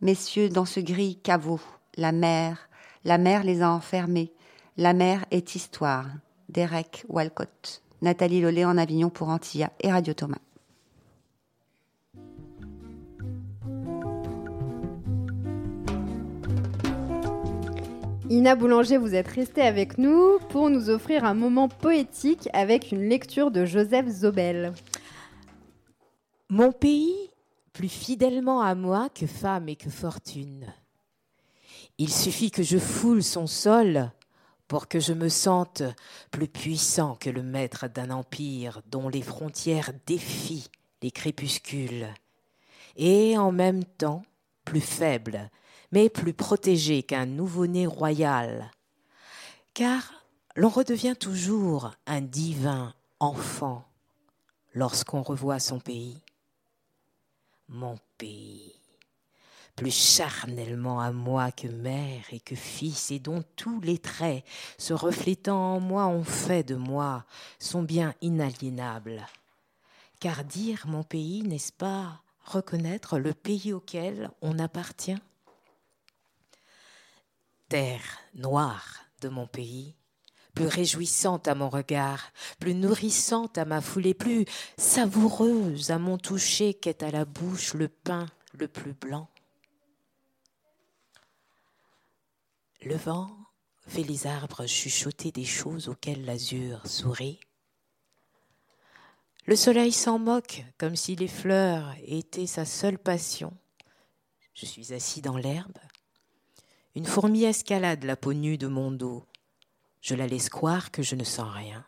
[0.00, 1.60] Messieurs, dans ce gris caveau,
[1.96, 2.70] la mer,
[3.04, 4.32] la mer les a enfermés.
[4.78, 6.06] La mer est histoire.
[6.48, 7.82] Derek Walcott.
[8.00, 10.38] Nathalie Lollet en Avignon pour Antilla et Radio Thomas.
[18.30, 23.08] Ina Boulanger, vous êtes restée avec nous pour nous offrir un moment poétique avec une
[23.08, 24.72] lecture de Joseph Zobel.
[26.48, 27.32] Mon pays,
[27.72, 30.72] plus fidèlement à moi que femme et que fortune.
[31.98, 34.12] Il suffit que je foule son sol
[34.68, 35.82] pour que je me sente
[36.30, 40.70] plus puissant que le maître d'un empire dont les frontières défient
[41.02, 42.06] les crépuscules,
[42.94, 44.22] et en même temps
[44.64, 45.50] plus faible
[45.92, 48.70] mais plus protégé qu'un nouveau-né royal.
[49.74, 50.12] Car
[50.56, 53.84] l'on redevient toujours un divin enfant
[54.74, 56.18] lorsqu'on revoit son pays.
[57.68, 58.74] Mon pays,
[59.76, 64.44] plus charnellement à moi que mère et que fils, et dont tous les traits,
[64.76, 67.24] se reflétant en moi, ont fait de moi
[67.58, 69.24] son bien inaliénable.
[70.18, 75.16] Car dire mon pays, n'est-ce pas reconnaître le pays auquel on appartient?
[77.70, 78.02] Terre
[78.34, 79.94] noire de mon pays,
[80.54, 84.44] plus réjouissante à mon regard, plus nourrissante à ma foulée, plus
[84.76, 89.30] savoureuse à mon toucher qu'est à la bouche le pain le plus blanc.
[92.82, 93.30] Le vent
[93.86, 97.38] fait les arbres chuchoter des choses auxquelles l'azur sourit.
[99.46, 103.56] Le soleil s'en moque comme si les fleurs étaient sa seule passion.
[104.54, 105.78] Je suis assis dans l'herbe,
[106.96, 109.24] une fourmi escalade la peau nue de mon dos.
[110.00, 111.84] Je la laisse croire que je ne sens rien.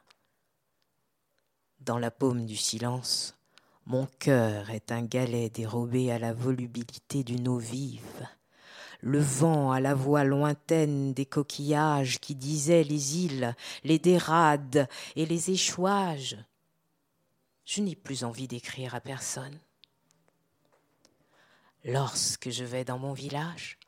[1.80, 3.36] Dans la paume du silence,
[3.86, 8.28] mon cœur est un galet dérobé à la volubilité d'une eau vive.
[9.00, 15.26] Le vent à la voix lointaine des coquillages qui disaient les îles, les dérades et
[15.26, 16.38] les échouages.
[17.64, 19.58] Je n'ai plus envie d'écrire à personne.
[21.84, 23.78] Lorsque je vais dans mon village,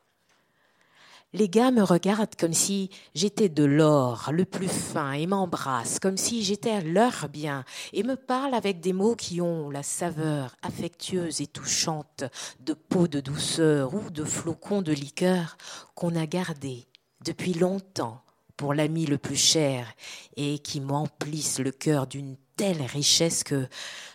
[1.35, 6.17] les gars me regardent comme si j'étais de l'or le plus fin et m'embrassent comme
[6.17, 11.41] si j'étais leur bien et me parlent avec des mots qui ont la saveur affectueuse
[11.41, 12.23] et touchante
[12.61, 15.57] de peau de douceur ou de flocons de liqueur
[15.93, 16.87] qu'on a gardés
[17.23, 18.21] depuis longtemps
[18.55, 19.93] pour l'ami le plus cher
[20.37, 23.67] et qui m'emplissent le cœur d'une telle richesse que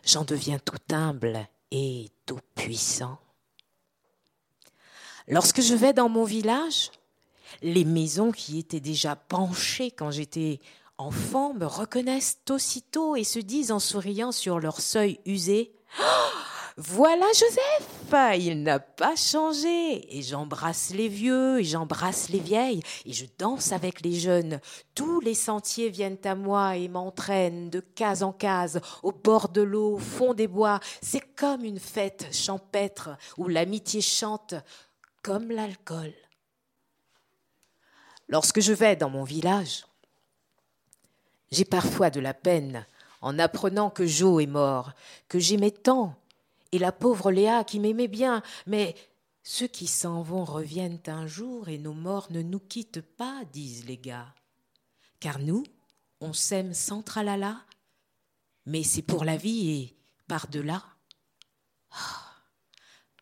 [0.06, 3.18] j'en deviens tout humble et tout puissant.
[5.28, 6.90] Lorsque je vais dans mon village,
[7.62, 10.61] les maisons qui étaient déjà penchées quand j'étais
[10.99, 16.03] enfant me reconnaissent aussitôt et se disent en souriant sur leur seuil usé oh,
[16.77, 23.12] Voilà Joseph Il n'a pas changé Et j'embrasse les vieux et j'embrasse les vieilles et
[23.12, 24.61] je danse avec les jeunes.
[24.94, 29.61] Tous les sentiers viennent à moi et m'entraînent de case en case, au bord de
[29.61, 30.81] l'eau, au fond des bois.
[31.03, 34.55] C'est comme une fête champêtre où l'amitié chante
[35.23, 36.14] comme l'alcool.
[38.30, 39.84] Lorsque je vais dans mon village,
[41.50, 42.86] j'ai parfois de la peine
[43.22, 44.92] en apprenant que Joe est mort,
[45.28, 46.14] que j'aimais tant,
[46.70, 48.94] et la pauvre Léa qui m'aimait bien, mais
[49.42, 53.86] ceux qui s'en vont reviennent un jour et nos morts ne nous quittent pas, disent
[53.86, 54.32] les gars.
[55.18, 55.64] Car nous,
[56.20, 57.60] on s'aime sans tralala,
[58.64, 59.96] mais c'est pour la vie et
[60.28, 60.84] par-delà.
[61.90, 62.29] Ah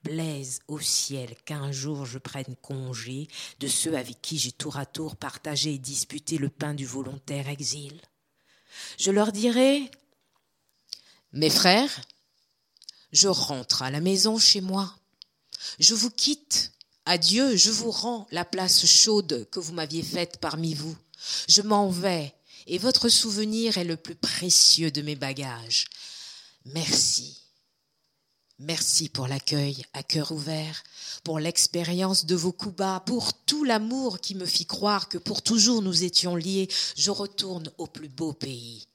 [0.03, 3.29] plaise au ciel qu'un jour je prenne congé
[3.61, 7.49] de ceux avec qui j'ai tour à tour partagé et disputé le pain du volontaire
[7.49, 8.01] exil.
[8.99, 9.91] Je leur dirai
[11.33, 12.01] Mes frères,
[13.13, 14.95] je rentre à la maison chez moi.
[15.79, 16.73] Je vous quitte.
[17.05, 20.97] Adieu, je vous rends la place chaude que vous m'aviez faite parmi vous.
[21.49, 22.35] Je m'en vais,
[22.67, 25.87] et votre souvenir est le plus précieux de mes bagages.
[26.67, 27.48] Merci
[28.61, 30.83] Merci pour l'accueil à cœur ouvert,
[31.23, 35.43] pour l'expérience de vos coups bas, pour tout l'amour qui me fit croire que pour
[35.43, 36.69] toujours nous étions liés.
[36.97, 38.89] Je retourne au plus beau pays,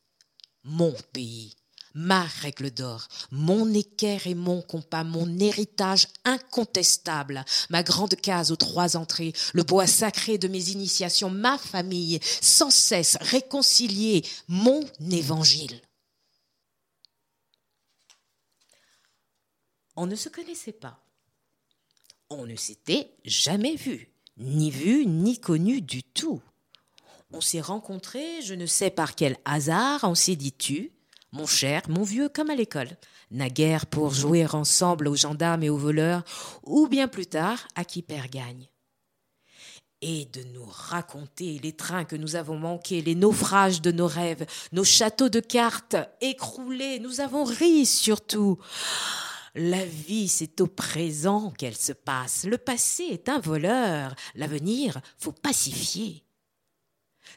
[0.65, 1.55] mon pays,
[1.93, 8.57] ma règle d'or, mon équerre et mon compas, mon héritage incontestable, ma grande case aux
[8.57, 15.79] trois entrées, le bois sacré de mes initiations, ma famille, sans cesse réconciliée, mon évangile.
[19.95, 20.99] On ne se connaissait pas.
[22.29, 26.41] On ne s'était jamais vu, ni vu, ni connu du tout.
[27.31, 30.91] On s'est rencontrés, je ne sais par quel hasard, on s'est dit tu,
[31.31, 32.89] mon cher, mon vieux, comme à l'école.
[33.31, 36.23] Naguère pour jouer ensemble aux gendarmes et aux voleurs,
[36.63, 38.67] ou bien plus tard à qui perd gagne
[40.03, 44.45] et de nous raconter les trains que nous avons manqués, les naufrages de nos rêves,
[44.73, 46.99] nos châteaux de cartes écroulés.
[46.99, 48.59] Nous avons ri surtout.
[49.55, 52.45] La vie, c'est au présent qu'elle se passe.
[52.45, 54.15] Le passé est un voleur.
[54.33, 56.23] L'avenir, faut pacifier.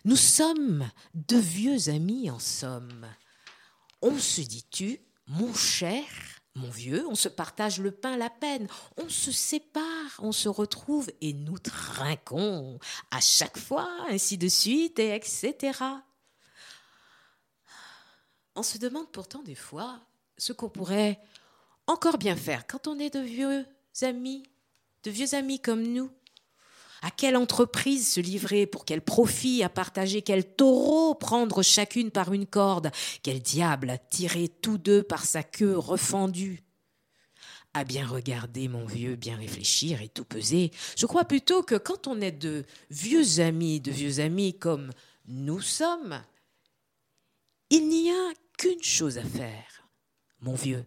[0.05, 3.07] Nous sommes de vieux amis en somme.
[4.01, 6.05] On se dit-tu, mon cher,
[6.55, 11.11] mon vieux, on se partage le pain, la peine, on se sépare, on se retrouve
[11.21, 12.79] et nous trinquons
[13.11, 15.79] à chaque fois, ainsi de suite, et etc.
[18.55, 20.01] On se demande pourtant des fois
[20.39, 21.21] ce qu'on pourrait
[21.87, 23.67] encore bien faire quand on est de vieux
[24.03, 24.43] amis,
[25.05, 26.11] de vieux amis comme nous.
[27.03, 32.33] À quelle entreprise se livrer Pour quel profit à partager Quel taureau prendre chacune par
[32.33, 32.91] une corde
[33.23, 36.63] Quel diable tirer tous deux par sa queue refendue
[37.75, 40.71] à bien regarder, mon vieux, bien réfléchir et tout peser.
[40.97, 44.91] Je crois plutôt que quand on est de vieux amis, de vieux amis comme
[45.27, 46.23] nous sommes,
[47.69, 49.87] il n'y a qu'une chose à faire,
[50.41, 50.87] mon vieux,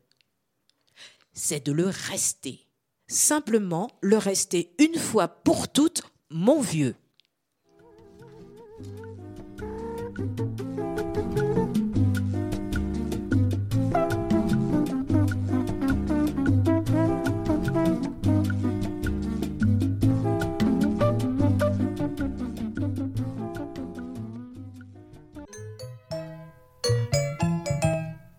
[1.34, 2.70] c'est de le rester
[3.10, 6.96] simplement le rester une fois pour toutes mon vieux.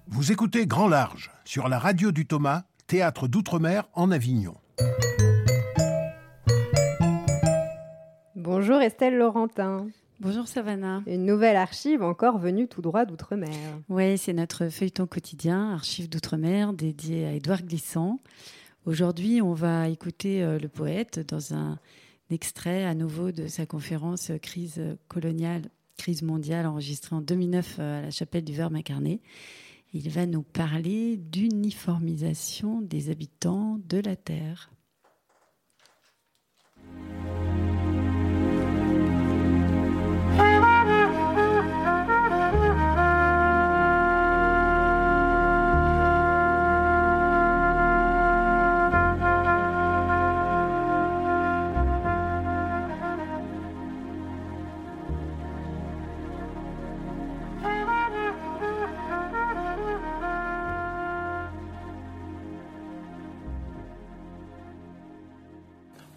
[0.06, 4.56] Vous écoutez Grand Large sur la radio du Thomas théâtre d'outre-mer en Avignon.
[8.34, 9.86] Bonjour Estelle Laurentin.
[10.18, 11.04] Bonjour Savannah.
[11.06, 13.78] Une nouvelle archive encore venue tout droit d'outre-mer.
[13.88, 18.18] Oui, c'est notre feuilleton quotidien, archive d'outre-mer, dédié à Édouard Glissant.
[18.86, 21.78] Aujourd'hui, on va écouter euh, le poète dans un
[22.28, 25.62] extrait à nouveau de sa conférence Crise coloniale,
[25.96, 29.20] crise mondiale, enregistrée en 2009 euh, à la chapelle du Verbe incarné.
[29.92, 34.70] Il va nous parler d'uniformisation des habitants de la Terre.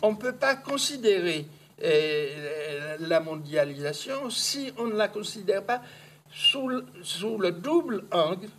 [0.04, 1.48] On ne peut pas considérer
[1.82, 5.82] euh, la mondialisation si on ne la considère pas
[6.30, 8.50] sous, le double angle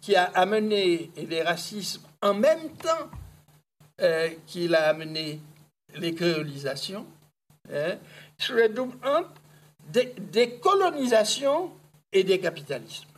[0.00, 3.10] qui a amené les racismes en même temps
[4.00, 5.40] euh, qu'il a amené
[5.96, 7.06] les créolisations,
[7.72, 7.96] hein,
[8.38, 9.28] sous le double angle
[9.88, 11.72] des, colonisations
[12.12, 13.08] et des capitalismes.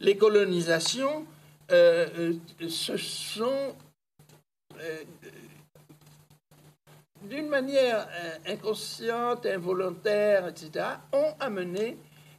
[0.00, 1.26] Les colonisations,
[1.70, 2.34] euh,
[2.68, 3.74] ce sont
[7.28, 11.96] d'une manière euh, inconsciente, involontaire, etc., ont amené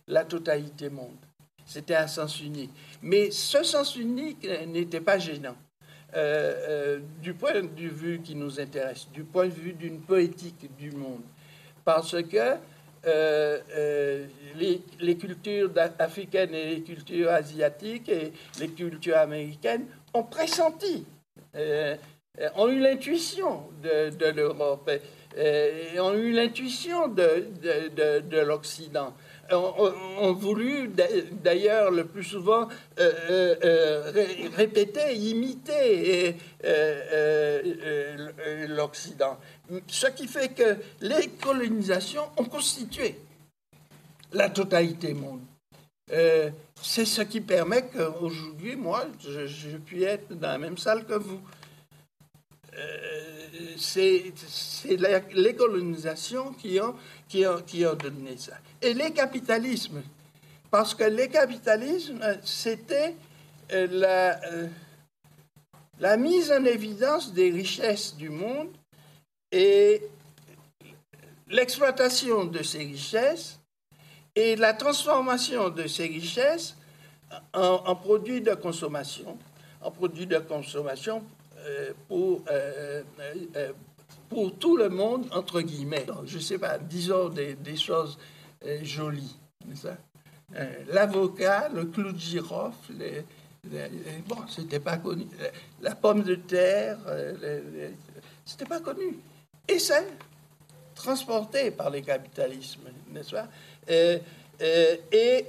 [0.08, 1.17] la totalité monde.
[1.65, 2.71] C'était un sens unique.
[3.02, 5.56] Mais ce sens unique n'était pas gênant.
[6.15, 10.69] Euh, euh, du point de vue qui nous intéresse, du point de vue d'une poétique
[10.78, 11.24] du monde.
[11.84, 12.56] Parce que
[14.56, 21.06] les, les, cultures africaines et les cultures asiatiques et les cultures américaines ont pressenti
[22.56, 24.89] ont eu l'intuition de, l'Europe,
[25.38, 27.48] euh, ont eu l'intuition de,
[27.95, 29.13] de, de l'Occident.
[29.52, 30.89] Ont, voulu
[31.43, 32.67] d'ailleurs le plus souvent
[33.00, 34.12] euh,
[34.56, 36.36] répéter, imiter
[38.69, 39.38] l'Occident.
[39.86, 43.19] Ce qui fait que les colonisations ont constitué
[44.34, 45.41] la totalité monde.
[46.82, 51.39] c'est ce qui permet qu'aujourd'hui, moi, je, je être dans la même salle que vous.
[52.78, 53.47] Euh,
[53.78, 54.34] c'est
[55.34, 56.95] les colonisations qui ont,
[57.28, 58.57] qui, ont, qui ont donné ça.
[58.82, 60.01] Et les capitalismes,
[60.69, 63.15] parce que les capitalismes, c'était
[63.71, 64.67] euh, la, euh,
[65.99, 68.69] la mise en évidence des richesses du monde
[69.51, 70.01] et
[71.47, 73.59] l'exploitation de ces richesses
[74.36, 76.76] et la transformation de ces richesses
[77.53, 79.38] en, produits de consommation,
[79.82, 81.23] en produits de consommation
[82.07, 83.03] pour, euh,
[83.55, 83.74] euh,
[84.30, 86.05] pour tout le monde, entre guillemets.
[86.26, 88.18] je ne sais pas, disons des, choses
[88.82, 89.38] jolies.
[89.76, 89.97] Ça?
[90.88, 92.93] l'avocat, le clou de girofle,
[94.28, 95.26] bon, c'était pas connu.
[95.82, 96.97] La pomme de terre,
[98.45, 99.18] c'était pas connu.
[99.68, 100.07] Et c'est
[100.93, 103.47] transporté par les capitalismes, n'est-ce pas?
[103.89, 105.45] Et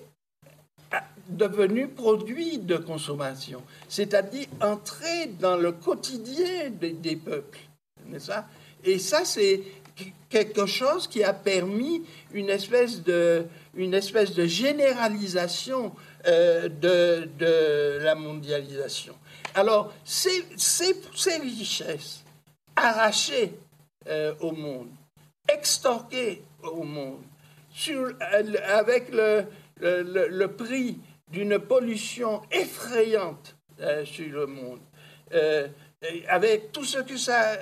[1.29, 7.59] devenu produit de consommation, c'est-à-dire entrer dans le quotidien des, peuples,
[8.07, 8.47] n'est-ce pas?
[8.85, 9.63] Et ça, c'est
[10.29, 12.03] quelque chose qui a permis
[12.33, 15.93] une espèce de, une espèce de généralisation
[16.27, 19.15] euh, de, de, la mondialisation.
[19.55, 22.25] Alors, ces, ces, ces richesses
[22.75, 23.55] arrachées
[24.09, 24.89] euh, au monde,
[25.49, 27.23] extorquées au monde,
[27.73, 28.13] sur,
[28.69, 29.45] avec le,
[29.81, 30.99] le, prix
[31.31, 34.81] d'une pollution effrayante euh, sur le monde,
[36.29, 37.59] avec tout ce que ça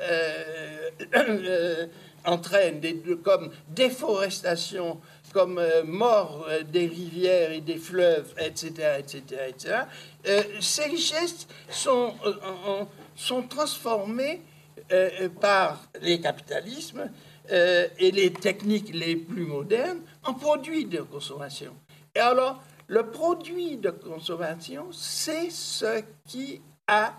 [2.25, 5.01] entraîne, des, comme déforestation,
[5.35, 9.77] comme euh, mort euh, des rivières et des fleuves, etc., etc., etc.
[10.27, 12.15] Euh, ces richesses sont,
[13.17, 14.41] sont transformées
[15.41, 17.11] par les capitalismes
[17.51, 21.73] et les techniques les plus modernes en produits de consommation.
[22.15, 27.15] Et alors, le produit de consommation, c'est ce qui a,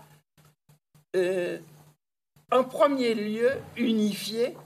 [2.50, 4.56] en premier lieu, unifié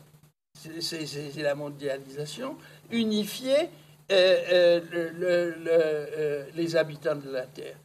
[0.81, 2.57] c'est la mondialisation,
[2.91, 3.71] unifier
[4.11, 7.77] euh, euh, euh, les habitants de la Terre.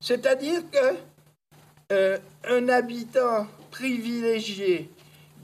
[0.00, 0.96] C'est-à-dire que
[2.44, 4.88] un habitant privilégié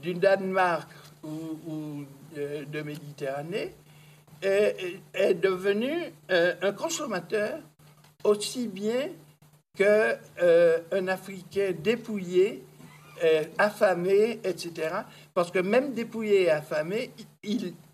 [0.01, 0.89] du Danemark
[1.23, 2.03] ou,
[2.35, 3.73] de Méditerranée
[4.41, 5.91] est, devenu
[6.29, 7.59] un consommateur
[8.23, 9.09] aussi bien
[9.75, 12.63] qu'un Africain dépouillé,
[13.57, 14.89] affamé, etc.
[15.33, 17.11] Parce que même dépouillé et affamé,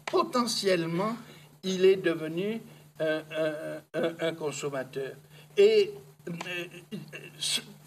[0.05, 1.15] potentiellement,
[1.63, 2.61] il est devenu
[2.99, 5.13] un, consommateur.
[5.57, 5.93] Et
[6.27, 6.31] euh,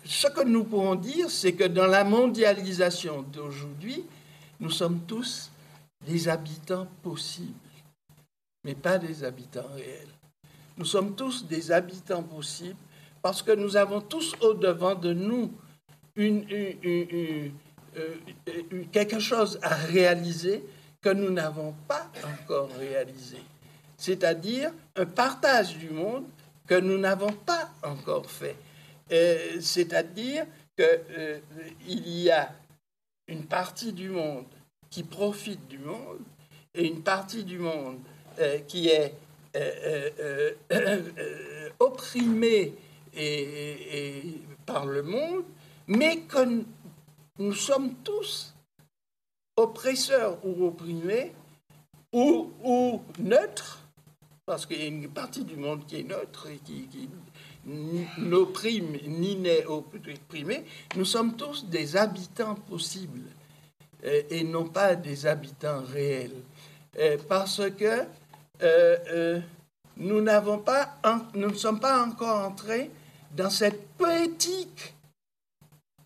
[0.05, 4.05] ce que nous pouvons dire, c'est que dans la mondialisation d'aujourd'hui,
[4.61, 5.51] nous sommes tous
[6.07, 7.53] des habitants possibles,
[8.69, 10.13] mais pas des habitants réels.
[10.77, 12.77] Nous sommes tous des habitants possibles
[13.23, 15.51] parce que nous avons tous au-devant de nous
[16.19, 17.51] euh,
[17.97, 20.63] euh, quelque chose à réaliser
[21.01, 23.39] que nous n'avons pas encore réalisé.
[23.97, 26.27] C'est-à-dire un partage du monde
[26.67, 28.57] que nous n'avons pas encore fait.
[29.11, 30.45] Euh, c'est-à-dire
[30.77, 32.53] qu'il y a
[33.29, 34.45] une partie du monde
[34.91, 36.21] qui profite du monde
[36.75, 38.01] et une partie du monde
[38.67, 39.15] qui est
[41.81, 42.75] opprimée
[43.17, 44.23] et,
[44.67, 45.45] par le monde,
[45.87, 46.63] mais que
[47.39, 48.55] nous sommes tous
[49.57, 51.33] oppresseurs ou opprimés
[52.13, 53.81] ou, neutres,
[54.47, 56.89] parce qu'il y a une partie du monde qui est neutre et qui,
[58.19, 60.65] n'opprime ni n'est opprimé,
[60.97, 63.29] nous sommes tous des habitants possibles
[64.03, 66.43] et, non pas des habitants réels.
[67.29, 68.05] parce que
[68.63, 69.41] euh, euh,
[69.97, 70.97] nous n'avons pas,
[71.35, 72.91] nous ne sommes pas encore entrés
[73.37, 74.95] dans cette poétique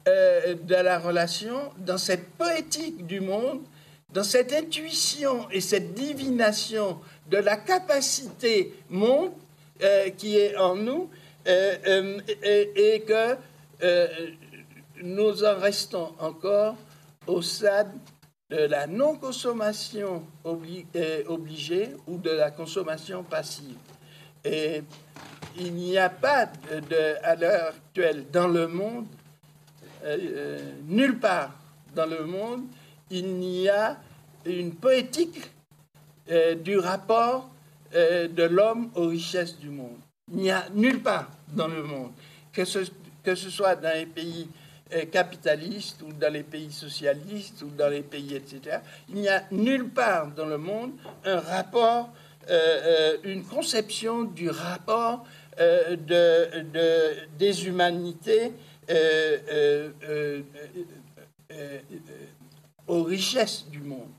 [0.08, 3.60] euh, de la relation, dans cette poétique du monde,
[4.12, 7.00] dans cette intuition et cette divination
[7.30, 9.32] de la capacité monde
[10.16, 11.10] qui est en nous,
[11.48, 13.36] euh, et, que
[15.02, 16.76] nous en restons encore
[17.26, 17.90] au stade
[18.52, 23.78] de la non-consommation obligée ou de la consommation passive.
[24.44, 24.82] Et
[25.58, 26.50] il n'y a pas
[27.22, 29.06] à l'heure actuelle dans le monde
[30.04, 31.52] euh, euh, nulle part
[31.94, 32.64] dans le monde,
[33.10, 33.96] il n'y a
[34.44, 35.50] une poétique
[36.30, 37.48] euh, du rapport
[37.94, 39.98] de l'homme aux richesses du monde.
[40.32, 42.12] Il n'y a nulle part dans le monde,
[42.50, 42.78] que ce,
[43.22, 44.48] que ce soit dans les pays
[45.10, 48.78] capitalistes ou dans les pays socialistes ou dans les pays, etc.
[49.08, 50.92] Il n'y a nulle part dans le monde
[51.24, 52.10] un rapport,
[53.24, 55.24] une conception du rapport
[55.58, 58.52] de, de, des humanités
[58.90, 59.38] euh,
[60.08, 60.42] euh,
[61.52, 61.78] euh,
[62.88, 64.10] aux richesses du monde.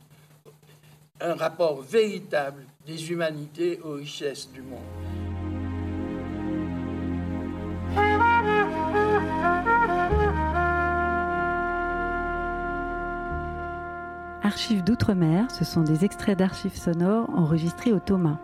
[1.19, 5.12] Un rapport véritable des humanités aux richesses du monde.
[14.64, 18.39] Archives d'outre-mer, ce sont des extraits d'archives sonores enregistrés au Thomas.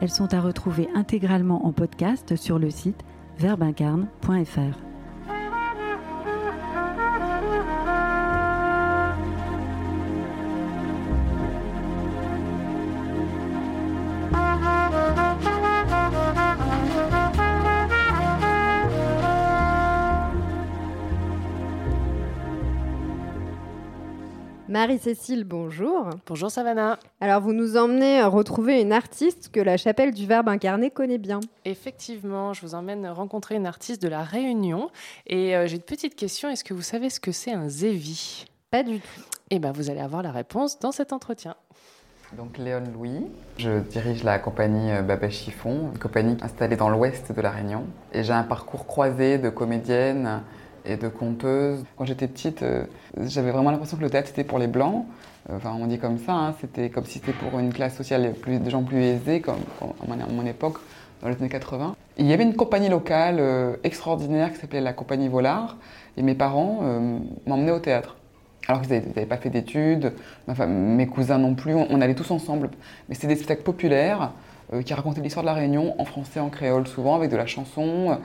[0.00, 3.02] Elles sont à retrouver intégralement en podcast sur le site
[3.36, 4.89] verbincarne.fr.
[24.90, 26.10] Marie-Cécile, bonjour.
[26.26, 26.98] Bonjour Savannah.
[27.20, 31.38] Alors vous nous emmenez retrouver une artiste que la chapelle du Verbe incarné connaît bien.
[31.64, 34.90] Effectivement, je vous emmène rencontrer une artiste de la Réunion.
[35.28, 38.46] Et euh, j'ai une petite question, est-ce que vous savez ce que c'est un zévi?
[38.72, 39.20] Pas du tout.
[39.50, 41.54] Eh bien vous allez avoir la réponse dans cet entretien.
[42.36, 43.26] Donc Léon Louis,
[43.58, 47.84] je dirige la compagnie euh, Babet Chiffon, une compagnie installée dans l'ouest de la Réunion.
[48.12, 50.42] Et j'ai un parcours croisé de comédienne
[50.84, 51.84] et de conteuse.
[51.96, 52.84] Quand j'étais petite, euh,
[53.18, 55.06] j'avais vraiment l'impression que le théâtre c'était pour les blancs.
[55.48, 58.32] Euh, enfin, on dit comme ça, hein, c'était comme si c'était pour une classe sociale
[58.40, 60.78] plus, des gens plus aisés, comme, à mon époque,
[61.22, 61.96] dans les années 80.
[62.18, 65.76] il y avait une compagnie locale euh, extraordinaire qui s'appelait la compagnie Volard,
[66.16, 66.80] et mes parents
[67.46, 68.16] m'emmenaient au théâtre.
[68.66, 70.12] Alors qu'ils n'avaient pas fait d'études,
[70.66, 72.70] mes cousins non plus, on, allait tous ensemble.
[73.08, 74.32] Mais c'était des spectacles populaires
[74.84, 78.18] qui racontait l'histoire de la Réunion en français, en créole, souvent avec de la chanson.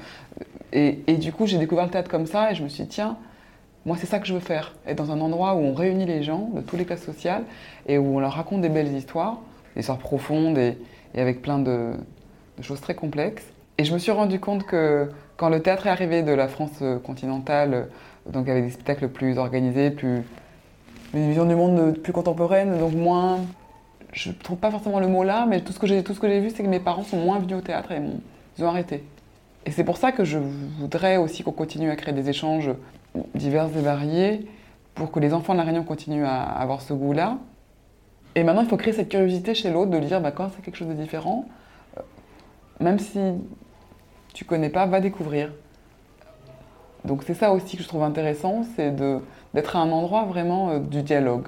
[0.74, 3.18] Et, du coup, j'ai découvert le théâtre comme ça et je me suis dit, tiens,
[3.86, 4.74] moi, c'est ça que je veux faire.
[4.88, 7.44] Être dans un endroit où on réunit les gens de toutes les classes sociales
[7.88, 9.38] et où on leur raconte des belles histoires,
[9.76, 10.78] des histoires profondes et,
[11.16, 11.94] avec plein de,
[12.62, 13.46] choses très complexes.
[13.78, 16.84] Et je me suis rendu compte que quand le théâtre est arrivé de la France
[17.04, 17.90] continentale,
[18.30, 20.24] donc avec des spectacles plus organisés, plus
[21.14, 23.40] une vision du monde plus contemporaine, donc moins
[24.16, 26.20] je ne trouve pas forcément le mot là, mais tout ce que j'ai, tout ce
[26.20, 28.02] que j'ai vu, c'est que mes parents sont moins venus au théâtre et
[28.58, 29.04] ils ont arrêté.
[29.66, 30.38] Et c'est pour ça que je
[30.80, 32.72] voudrais aussi qu'on continue à créer des échanges
[33.36, 34.48] divers et variés
[34.94, 37.38] pour que les enfants de la Réunion continuent à avoir ce goût-là.
[38.36, 40.78] Et maintenant, il faut créer cette curiosité chez l'autre de dire bah, quand c'est quelque
[40.78, 41.46] chose de différent,
[41.98, 42.02] euh,
[42.80, 43.20] même si
[44.34, 45.52] tu connais pas, va découvrir.
[47.04, 50.80] Donc c'est ça aussi que je trouve intéressant, c'est d'être à un endroit vraiment euh,
[50.80, 51.48] du dialogue.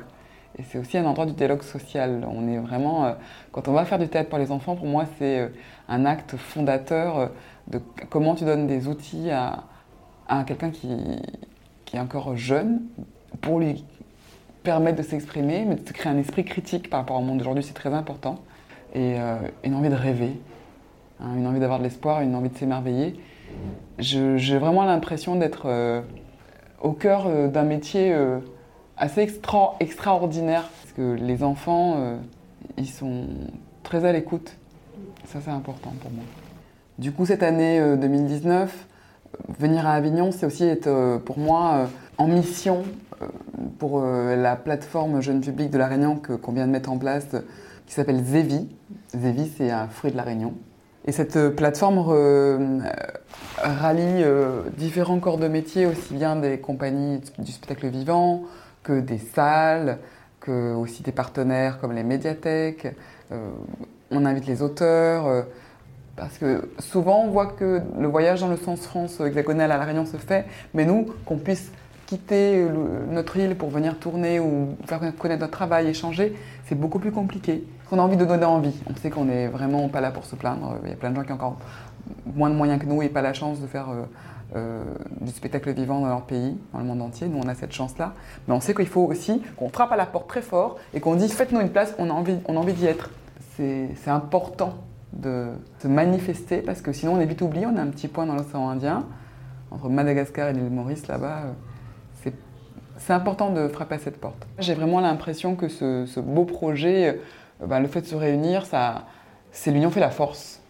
[0.58, 2.26] Et c'est aussi un endroit du dialogue social.
[2.30, 3.14] On est vraiment, euh,
[3.52, 5.48] quand on va faire du théâtre pour les enfants, pour moi, c'est euh,
[5.88, 7.28] un acte fondateur euh,
[7.68, 7.80] de
[8.10, 9.64] comment tu donnes des outils à,
[10.46, 10.90] quelqu'un qui,
[11.94, 12.82] est encore jeune
[13.42, 13.86] pour lui
[14.64, 17.74] permettre de s'exprimer, mais de créer un esprit critique par rapport au monde d'aujourd'hui, c'est
[17.74, 18.40] très important.
[18.94, 19.18] Et
[19.64, 20.34] une envie de rêver,
[21.22, 23.20] hein, une envie d'avoir de l'espoir, une envie de s'émerveiller.
[24.00, 26.04] J'ai vraiment l'impression d'être
[26.82, 28.14] au cœur d'un métier
[28.98, 30.70] assez extra, extraordinaire.
[30.82, 32.18] Parce que les enfants, euh,
[32.78, 33.28] ils sont
[33.84, 34.52] très à l'écoute.
[35.26, 36.24] Ça, c'est important pour moi.
[36.98, 38.88] Du coup, cette année 2019,
[39.26, 41.88] euh, venir à Avignon, c'est aussi être euh, pour moi
[42.18, 42.84] en mission
[43.80, 47.30] pour la plateforme jeune public de La Réunion qu'on vient de mettre en place,
[47.88, 48.70] qui s'appelle Zévi.
[49.16, 50.54] Zévi, c'est un fruit de La Réunion.
[51.06, 52.84] Et cette plateforme
[53.58, 54.24] rallie
[54.78, 58.44] différents corps de métier, aussi bien des compagnies du spectacle vivant,
[58.88, 59.98] que des salles,
[60.40, 62.88] que aussi des partenaires comme les médiathèques.
[63.34, 63.50] Euh,
[64.12, 65.28] on invite les auteurs.
[65.28, 65.42] Euh,
[66.16, 69.84] parce que souvent, on voit que le voyage dans le sens France hexagonal à La
[69.84, 71.72] Réunion se fait, mais nous, qu'on puisse
[72.08, 72.66] quitter
[73.12, 76.36] notre île pour venir tourner ou faire connaître notre travail, échanger,
[76.66, 77.64] c'est beaucoup plus compliqué.
[77.92, 78.74] On a envie de donner envie.
[78.90, 80.78] On sait qu'on n'est vraiment pas là pour se plaindre.
[80.86, 81.60] Il y a plein de gens qui ont encore
[82.34, 83.90] moins de moyens que nous et pas la chance de faire
[84.56, 84.84] euh,
[85.20, 87.28] du spectacle vivant dans leur pays, dans le monde entier.
[87.28, 88.14] Nous, on a cette chance-là.
[88.48, 91.16] Mais on sait qu'il faut aussi qu'on frappe à la porte très fort et qu'on
[91.16, 93.10] dise faites-nous une place, on a envie, on a envie d'y être.
[93.58, 94.76] C'est important
[95.14, 95.48] de
[95.80, 97.66] se manifester parce que sinon on est vite oublié.
[97.66, 99.06] On a un petit point dans l'océan Indien,
[99.72, 101.42] entre Madagascar et l'île Maurice là-bas.
[101.46, 101.52] Euh,
[103.00, 104.48] c'est important de frapper à cette porte.
[104.60, 107.22] J'ai vraiment l'impression que ce, beau projet,
[107.62, 108.66] euh, bah, le fait de se réunir,
[109.52, 110.62] c'est l'union fait la force.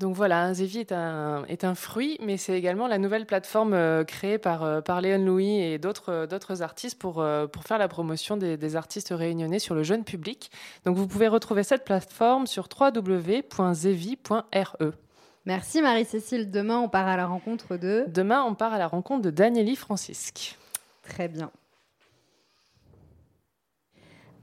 [0.00, 3.74] Donc voilà, un Zévi est un, est un fruit, mais c'est également la nouvelle plateforme
[3.74, 7.78] euh, créée par, euh, par Léon Louis et d'autres, euh, d'autres artistes pour, pour faire
[7.78, 10.50] la promotion des, artistes réunionnais sur le jeune public.
[10.84, 14.46] Donc vous pouvez retrouver cette plateforme sur www.zevi.re.
[15.46, 16.50] Merci Marie-Cécile.
[16.50, 18.06] Demain, on part à la rencontre de...
[18.08, 20.58] Demain, on part à la rencontre de Danieli Francisque.
[21.02, 21.52] Très bien.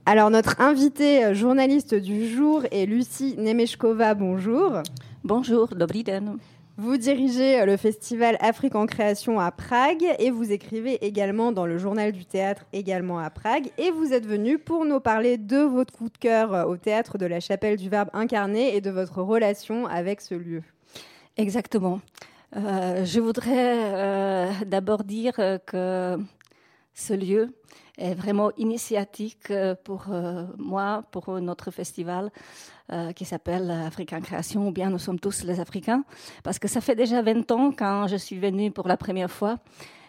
[0.06, 4.14] Alors notre invitée journaliste du jour est Lucie Nemeshkova.
[4.14, 4.82] Bonjour.
[5.24, 6.40] Bonjour, dobrý den.
[6.76, 11.64] Vous dirigez euh, le festival Afrique en création à Prague et vous écrivez également dans
[11.64, 15.58] le journal du théâtre également à Prague et vous êtes venu pour nous parler de
[15.58, 18.90] votre coup de cœur euh, au théâtre de la Chapelle du Verbe incarné et de
[18.90, 20.64] votre relation avec ce lieu.
[21.36, 22.00] Exactement.
[22.56, 26.18] Euh, je voudrais d'abord dire que
[26.94, 27.54] ce lieu
[27.96, 29.52] est vraiment initiatique
[29.84, 30.06] pour
[30.58, 32.32] moi, pour notre festival.
[32.92, 36.04] Euh, qui s'appelle Africain Création, ou bien Nous sommes tous les Africains,
[36.42, 39.56] parce que ça fait déjà 20 ans quand je suis venue pour la première fois.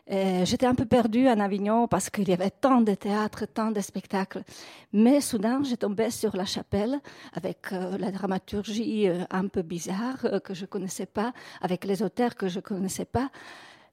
[0.05, 3.79] J'étais un peu perdue en Avignon parce qu'il y avait tant de théâtres, tant de
[3.79, 4.43] spectacles.
[4.91, 6.99] Mais soudain, j'ai tombé sur la chapelle
[7.31, 11.31] avec euh, la dramaturgie euh, un peu bizarre que je connaissais pas,
[11.61, 13.29] avec les auteurs que je connaissais pas.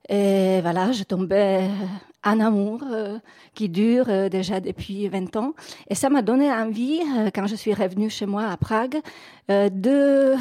[0.09, 1.69] Et voilà, je tombais
[2.25, 2.85] en amour
[3.55, 5.53] qui dure déjà depuis 20 ans.
[5.89, 7.01] Et ça m'a donné envie,
[7.35, 9.01] quand je suis revenue chez moi à Prague,
[9.49, 10.35] de,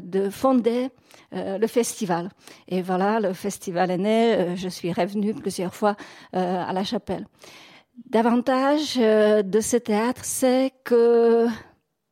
[0.00, 0.90] de fonder
[1.32, 2.30] le festival.
[2.68, 4.56] Et voilà, le festival est né.
[4.56, 5.96] je suis revenue plusieurs fois
[6.32, 7.26] à la chapelle.
[8.10, 11.46] Davantage de ce théâtre, c'est que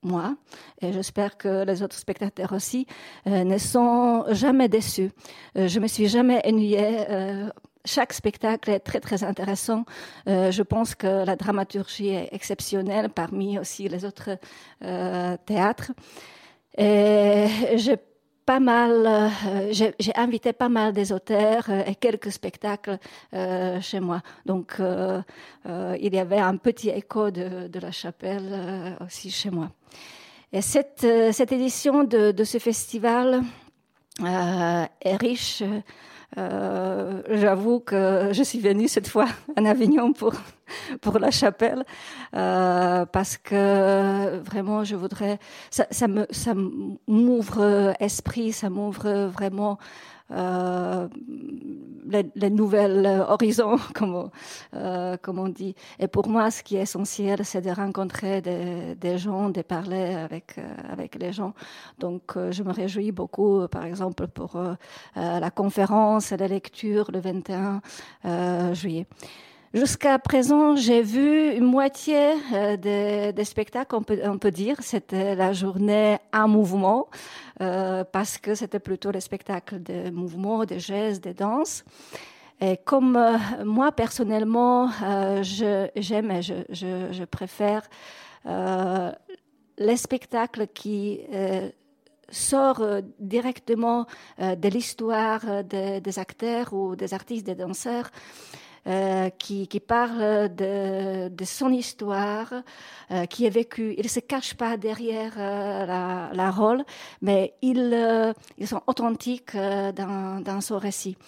[0.02, 0.36] moi,
[0.80, 2.86] et j'espère que les autres spectateurs aussi,
[3.26, 5.10] euh, ne sont jamais déçus.
[5.56, 7.06] Euh, je me suis jamais ennuyée.
[7.10, 7.50] Euh,
[7.84, 9.86] chaque spectacle est très très intéressant.
[10.26, 14.36] je pense que la dramaturgie est exceptionnelle parmi aussi les autres
[15.46, 15.92] théâtres.
[16.76, 17.46] Et
[17.76, 17.96] j'ai
[18.50, 19.30] pas mal,
[19.70, 22.98] j'ai invité pas mal des auteurs et quelques spectacles
[23.80, 24.22] chez moi.
[24.44, 29.70] Donc il y avait un petit écho de, la chapelle aussi chez moi.
[30.52, 33.42] Et cette, euh, cette édition de, ce festival
[34.20, 35.62] euh, est riche.
[36.38, 39.26] Euh, J'avoue que je suis venue cette fois
[39.58, 40.34] en Avignon pour
[41.00, 41.84] pour la chapelle
[42.36, 46.52] euh, parce que vraiment je voudrais ça, ça me ça
[47.08, 49.78] m'ouvre esprit, ça m'ouvre vraiment
[50.32, 51.08] euh,
[52.06, 54.30] les, les, nouvelles horizons, comme,
[54.74, 55.74] euh, comme on dit.
[55.98, 60.14] Et pour moi, ce qui est essentiel, c'est de rencontrer des, des, gens, de parler
[60.14, 61.54] avec, euh, avec les gens.
[61.98, 64.74] Donc, euh, je me réjouis beaucoup, par exemple, pour euh,
[65.14, 69.06] la conférence et la lecture le 21 juillet.
[69.72, 74.74] Jusqu'à présent, j'ai vu une moitié euh, des, spectacles, on peut, dire.
[74.80, 77.08] C'était la journée en mouvement,
[77.60, 81.84] euh, parce que c'était plutôt les spectacles de mouvement, de gestes, de danse.
[82.60, 84.90] Et comme euh, moi, personnellement,
[85.42, 87.88] j'aime et je, préfère
[89.78, 91.20] les spectacles qui
[92.28, 94.06] sortent directement
[94.36, 98.10] de l'histoire des acteurs ou des artistes, des danseurs.
[98.86, 102.50] Euh, qui, qui, parle de, son histoire,
[103.10, 103.94] euh, qui est vécu.
[103.98, 106.82] Il ne se cache pas derrière euh, la, la, rôle,
[107.20, 111.18] mais ils, sont authentiques dans, son récit.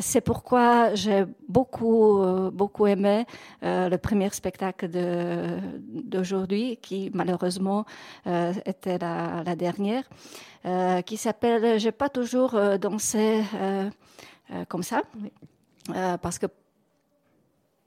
[0.00, 2.20] C'est pourquoi j'ai beaucoup,
[2.52, 3.26] beaucoup aimé
[3.62, 7.84] le premier spectacle d'aujourd'hui, qui malheureusement
[8.66, 10.02] était la, la dernière,
[11.06, 13.44] qui s'appelle J'ai pas toujours dansé
[14.68, 15.02] comme ça.
[16.20, 16.46] parce que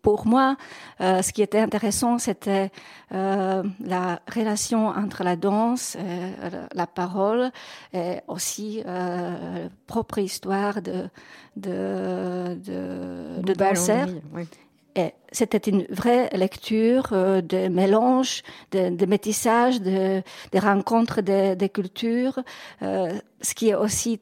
[0.01, 0.57] pour moi,
[0.99, 2.71] euh, ce qui était intéressant, c'était
[3.13, 7.51] euh, la relation entre la danse, euh, la parole,
[7.93, 11.09] et aussi euh, propre histoire de
[11.55, 14.07] de de, de danseurs.
[14.33, 14.47] Oui.
[14.95, 20.21] Et c'était une vraie lecture de mélange, de, de métissage, de,
[20.51, 22.39] de rencontres des de cultures,
[22.81, 24.19] ce qui est aussi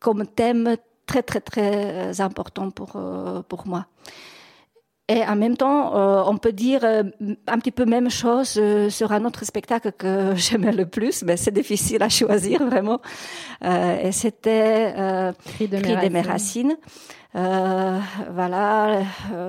[0.00, 2.96] comme thème très très très important pour
[3.46, 3.86] pour moi.
[5.08, 7.04] Et en même temps, euh, on peut dire euh,
[7.46, 11.36] un petit peu même chose euh, sur un autre spectacle que j'aimais le plus, mais
[11.36, 13.00] c'est difficile à choisir vraiment.
[13.64, 16.76] Euh, et c'était euh, Cri de Cri mes racines.
[17.34, 19.02] voilà,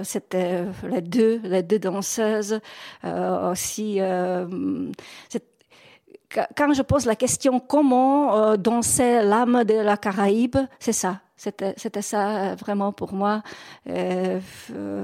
[0.04, 2.60] c'était les deux, les deux danseuses
[3.04, 4.00] aussi.
[6.56, 12.56] quand je pose la question comment danser l'âme de la Caraïbe, c'est ça c'était ça
[12.56, 13.44] vraiment pour moi,
[13.90, 14.40] euh,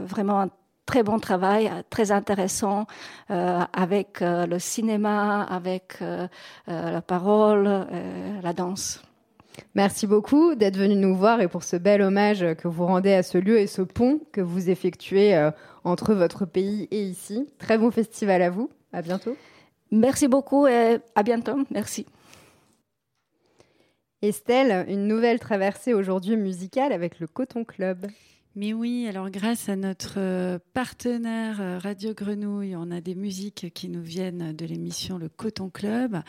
[0.06, 0.50] vraiment un
[0.86, 2.86] très bon travail, très intéressant
[3.32, 6.28] euh, avec euh, le cinéma, avec euh,
[6.68, 9.02] euh la parole, euh, la danse.
[9.76, 13.22] Merci beaucoup d'être venu nous voir et pour ce bel hommage que vous rendez à
[13.22, 15.52] ce lieu et ce pont que vous effectuez
[15.84, 17.48] entre votre pays et ici.
[17.60, 18.72] Très bon festival à vous.
[18.92, 19.38] À bientôt.
[19.92, 21.60] Merci beaucoup et à bientôt.
[21.70, 22.08] Merci.
[24.24, 28.08] Estelle, une nouvelle traversée aujourd'hui musicale avec le Coton Club.
[28.56, 33.74] Mais oui, alors grâce à notre euh, partenaire euh, Radio Grenouille, on a des musiques
[33.74, 36.22] qui nous viennent de l'émission Le Coton Club.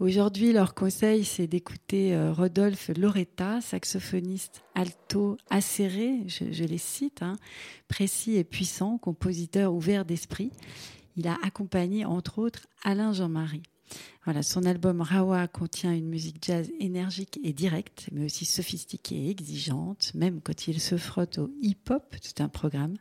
[0.00, 7.36] Aujourd'hui, leur conseil, c'est d'écouter euh, Rodolphe Loretta, saxophoniste alto acéré, je, les cite, hein,
[7.88, 10.50] précis et puissant, compositeur ouvert d'esprit.
[11.16, 13.62] Il a accompagné, entre autres, Alain Jean-Marie.
[14.42, 20.12] Son album Rawa contient une musique jazz énergique et directe, mais aussi sophistiquée et exigeante,
[20.14, 22.96] même quand il se frotte au hip-hop, c'est un programme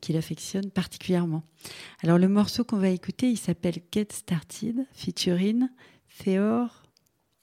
[0.00, 1.42] qu'il affectionne particulièrement.
[2.02, 5.68] Alors le morceau qu'on va écouter, il s'appelle Get Started, featuring
[6.22, 6.84] Theor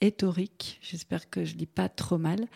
[0.01, 0.79] Etoric.
[0.81, 2.47] J'espère que je lis pas trop mal.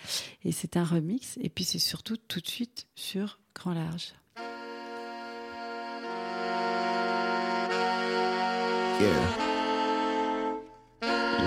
[0.43, 1.37] Et c'est un remix.
[1.41, 4.13] Et puis c'est surtout tout de suite sur Grand Large.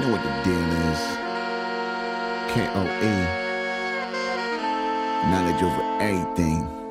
[0.05, 1.01] Know what the deal is.
[2.53, 3.15] K-O-E.
[5.31, 6.84] knowledge over everything.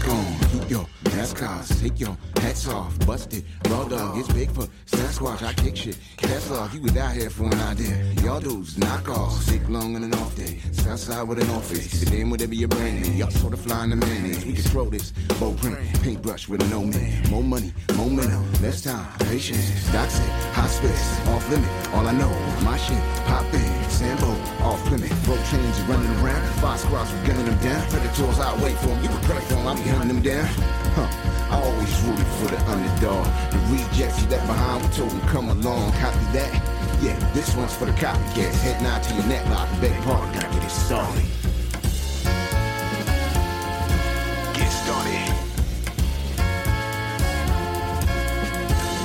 [0.00, 4.66] Back on, keep your NASCARs, take your hats off, busted, raw dog, it's big for
[4.86, 8.78] Sasquatch, I kick shit, cast off, you was out here for an idea, y'all dudes
[8.78, 12.00] knock off, sick long on an off day, Southside with an office.
[12.00, 14.86] the name whatever your brand name, y'all sort of fly in the mayonnaise, we control
[14.86, 20.08] this, bow print, paintbrush with a no man, more money, momentum, less time, patience, doc
[20.08, 22.30] said, hospice, off limit, all I know,
[22.62, 24.30] my shit, pop in, Sambo,
[24.64, 28.76] off limit, broke chains running around, five squads, we gunning them down, predators, I wait
[28.78, 30.46] for them, you can pray for them, Hunting them down,
[30.94, 31.08] huh.
[31.50, 33.26] I always rooted for the underdog.
[33.50, 36.52] The rejects you left behind, we told them come along, copy that.
[37.02, 38.60] Yeah, this one's for the copycats.
[38.62, 41.24] Head nod to your neck lock, beg pardon, gotta get it started.
[44.54, 45.26] Get started.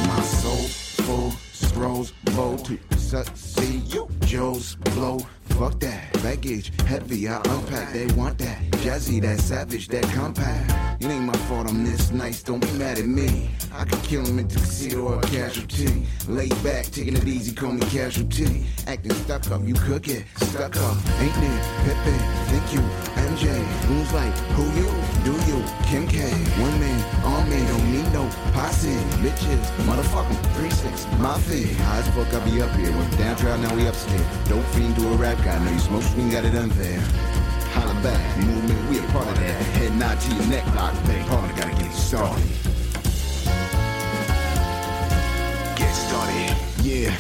[0.07, 0.67] My soul
[1.05, 3.91] full scrolls bow to succeed.
[3.91, 5.17] You Joe's blow.
[5.57, 7.27] Fuck that baggage heavy.
[7.27, 7.91] I unpack.
[7.93, 11.01] They want that jazzy, that savage, that compact.
[11.01, 12.43] It ain't my fault I'm this nice.
[12.43, 13.49] Don't be mad at me.
[13.73, 16.05] I could kill him in tuxedo or a casualty.
[16.27, 18.63] Lay back, taking it easy, call me casualty.
[18.85, 20.25] Acting stuck up, you cook it.
[20.37, 21.61] Stuck up, ain't it?
[21.85, 22.15] Pepe,
[22.51, 22.81] thank you.
[23.25, 23.47] MJ,
[23.89, 24.89] who's like, who you?
[25.25, 25.59] Do you?
[25.89, 26.21] Kim K,
[26.61, 28.93] one man, all man, don't need no posse.
[29.23, 30.45] Bitches, motherfucking
[31.19, 31.73] my fee.
[31.73, 32.91] High as fuck, I be up here.
[32.91, 34.21] Went down trial, now we upstairs.
[34.47, 37.01] Dope fiend to a rap guy, know you smoke screen, got it unfair.
[37.75, 39.61] Holla back, movement, we a part of that.
[39.77, 42.43] Head nod to your neck, lock, big partner, gotta get started.
[45.75, 47.13] Get started, yeah.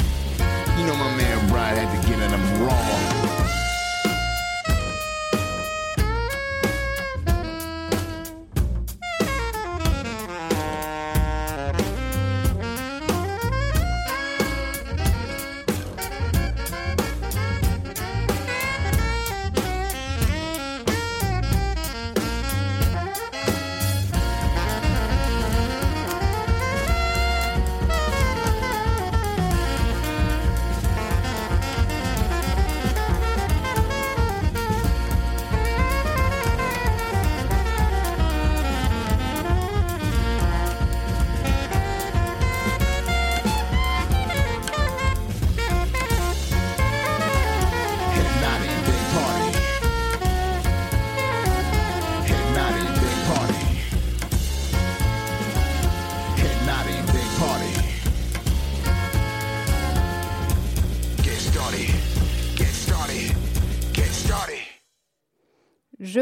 [0.79, 3.34] You know my man Brad had to get at him raw.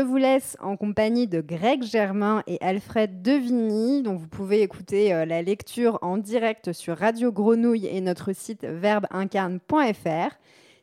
[0.04, 5.26] Vous laisse en compagnie de Greg Germain et Alfred Devigny, dont vous pouvez écouter euh,
[5.26, 10.36] la lecture en direct sur Radio Grenouille et notre site verbeincarne.fr.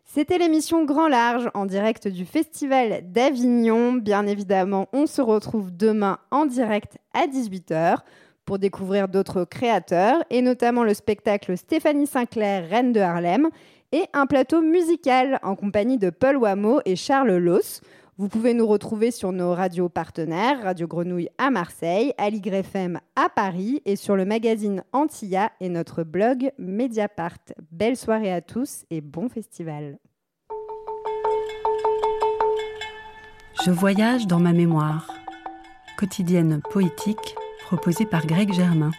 [0.04, 3.92] C'était l'émission Grand Large en direct du Festival d'Avignon.
[3.92, 7.98] Bien évidemment, on se retrouve demain en direct à 18h
[8.44, 13.48] pour découvrir d'autres créateurs et notamment le spectacle Stéphanie Sinclair, Reine de Harlem
[13.92, 17.80] et un plateau musical en compagnie de Paul Wameau et Charles Loss.
[18.20, 23.30] Vous pouvez nous retrouver sur nos radios partenaires, Radio Grenouille à Marseille, Aligre FM à
[23.30, 27.38] Paris et sur le magazine Antilla et notre blog Mediapart.
[27.72, 29.98] Belle soirée à tous et bon festival.
[33.64, 35.14] Je voyage dans ma mémoire.
[35.96, 38.90] Quotidienne poétique proposée par Greg Germain.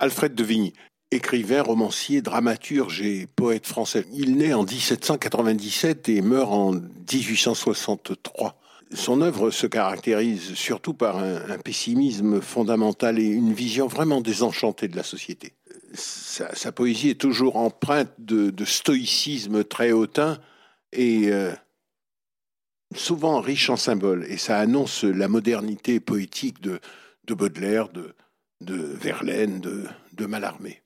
[0.00, 0.72] Alfred de Vigny,
[1.14, 4.04] écrivain, romancier, dramaturge et poète français.
[4.12, 8.58] Il naît en 1797 et meurt en 1863.
[8.92, 14.96] Son œuvre se caractérise surtout par un, pessimisme fondamental et une vision vraiment désenchantée de
[14.96, 15.54] la société.
[15.94, 20.38] Sa, poésie est toujours empreinte de, de stoïcisme très hautain
[20.92, 21.52] et euh,
[22.94, 24.26] souvent riche en symboles.
[24.28, 26.80] Et ça annonce la modernité poétique de,
[27.26, 28.14] de Baudelaire, de,
[28.60, 30.83] de Verlaine, de, de Mallarmé.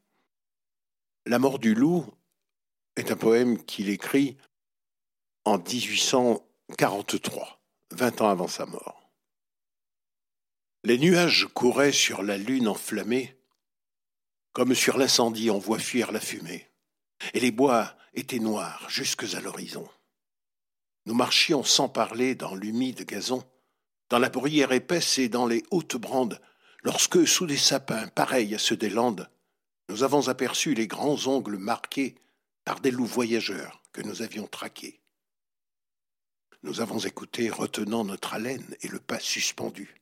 [1.29, 2.07] La mort du loup
[2.97, 4.39] est un poème qu'il écrit
[5.45, 7.61] en 1843,
[7.91, 9.11] 20 ans avant sa mort.
[10.85, 13.37] Les nuages couraient sur la lune enflammée,
[14.55, 16.66] comme sur l'incendie on voit fuir la fumée,
[17.35, 19.87] et les bois étaient noirs jusque à l'horizon.
[21.05, 23.45] Nous marchions sans parler dans l'humide gazon,
[24.09, 26.41] dans la bruyère épaisse et dans les hautes brandes,
[26.85, 29.29] lorsque, sous des sapins pareils à ceux des Landes,
[29.89, 32.14] nous avons aperçu les grands ongles marqués
[32.64, 35.01] par des loups voyageurs que nous avions traqués.
[36.62, 39.95] Nous avons écouté, retenant notre haleine et le pas suspendu.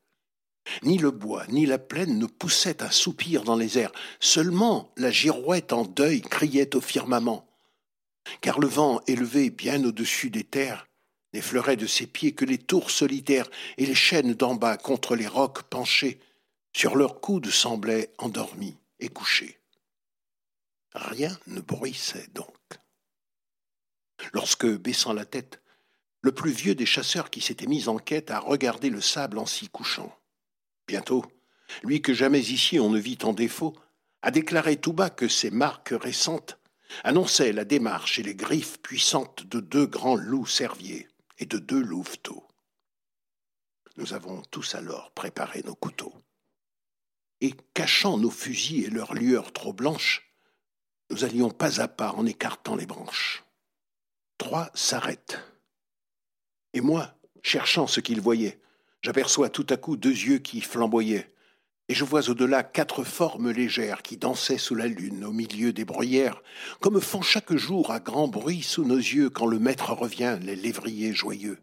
[0.83, 5.11] Ni le bois, ni la plaine ne poussaient un soupir dans les airs, seulement la
[5.11, 7.47] girouette en deuil criait au firmament.
[8.41, 10.89] car le vent élevé bien au-dessus des terres
[11.33, 15.27] n'effleurait de ses pieds que les tours solitaires et les chaînes d'en bas contre les
[15.27, 16.19] rocs penchés,
[16.75, 19.59] sur leurs coudes semblaient endormis et couchés.
[20.97, 22.57] Rien ne bruissait donc.
[24.33, 25.61] Lorsque, baissant la tête,
[26.23, 29.45] le plus vieux des chasseurs qui s'était mis en quête a regardé le sable en
[29.45, 30.19] s'y couchant.
[30.89, 31.23] Bientôt,
[31.83, 33.77] lui que jamais ici on ne vit en défaut,
[34.23, 36.59] a déclaré tout bas que ces marques récentes
[37.05, 41.83] annonçaient la démarche et les griffes puissantes de deux grands loups cerviers et de deux
[41.83, 42.49] louveteaux.
[43.99, 46.15] Nous avons tous alors préparé nos couteaux.
[47.43, 50.26] Et cachant nos fusils et leurs lueurs trop blanches,
[51.11, 53.45] nous allions pas à pas en écartant les branches.
[54.39, 55.41] Trois s'arrêtent.
[56.75, 58.61] Et moi, cherchant ce qu'ils voyaient,
[59.03, 61.33] j'aperçois tout à coup deux yeux qui flamboyaient,
[61.89, 65.85] et je vois au-delà quatre formes légères qui dansaient sous la lune au milieu des
[65.85, 66.43] bruyères,
[66.81, 70.57] comme font chaque jour à grand bruit sous nos yeux quand le maître revient, les
[70.57, 71.59] lévriers joyeux.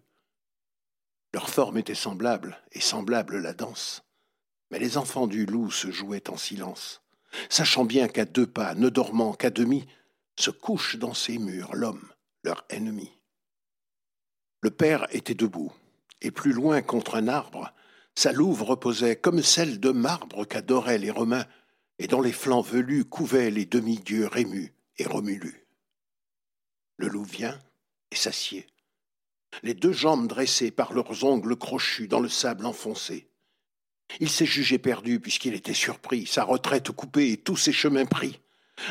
[1.33, 4.03] Leur forme était semblable, et semblable la danse,
[4.71, 7.02] mais les enfants du loup se jouaient en silence,
[7.49, 9.85] sachant bien qu'à deux pas, ne dormant qu'à demi,
[10.39, 12.07] se couche dans ces murs l'homme,
[12.43, 13.11] leur ennemi.
[14.61, 15.71] Le père était debout,
[16.21, 17.73] et plus loin contre un arbre,
[18.15, 21.45] sa louve reposait comme celle de marbre qu'adoraient les Romains,
[21.99, 25.67] et dont les flancs velus couvaient les demi-dieux Rémus et Romulus.
[26.97, 27.59] Le loup vient
[28.11, 28.67] et s'assied,
[29.61, 33.27] les deux jambes dressées par leurs ongles crochus dans le sable enfoncé.
[34.19, 38.39] Il s'est jugé perdu puisqu'il était surpris, sa retraite coupée et tous ses chemins pris.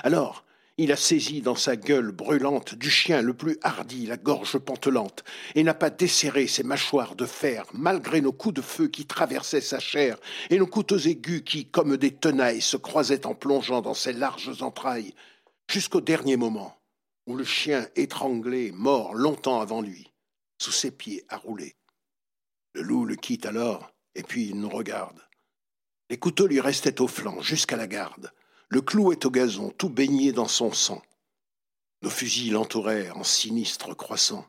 [0.02, 0.44] Alors,
[0.78, 5.22] il a saisi dans sa gueule brûlante du chien le plus hardi la gorge pantelante,
[5.54, 9.60] et n'a pas desserré ses mâchoires de fer, malgré nos coups de feu qui traversaient
[9.60, 10.16] sa chair,
[10.48, 14.62] et nos couteaux aigus qui, comme des tenailles, se croisaient en plongeant dans ses larges
[14.62, 15.14] entrailles,
[15.68, 16.78] jusqu'au dernier moment,
[17.26, 20.10] où le chien étranglé mort longtemps avant lui,
[20.58, 21.76] sous ses pieds à rouler.
[22.72, 25.20] Le loup le quitte alors, et puis il nous regarde.
[26.10, 28.32] Les couteaux lui restaient au flanc, jusqu'à la garde.
[28.68, 31.02] Le clou est au gazon, tout baigné dans son sang.
[32.02, 34.46] Nos fusils l'entouraient en sinistre croissant.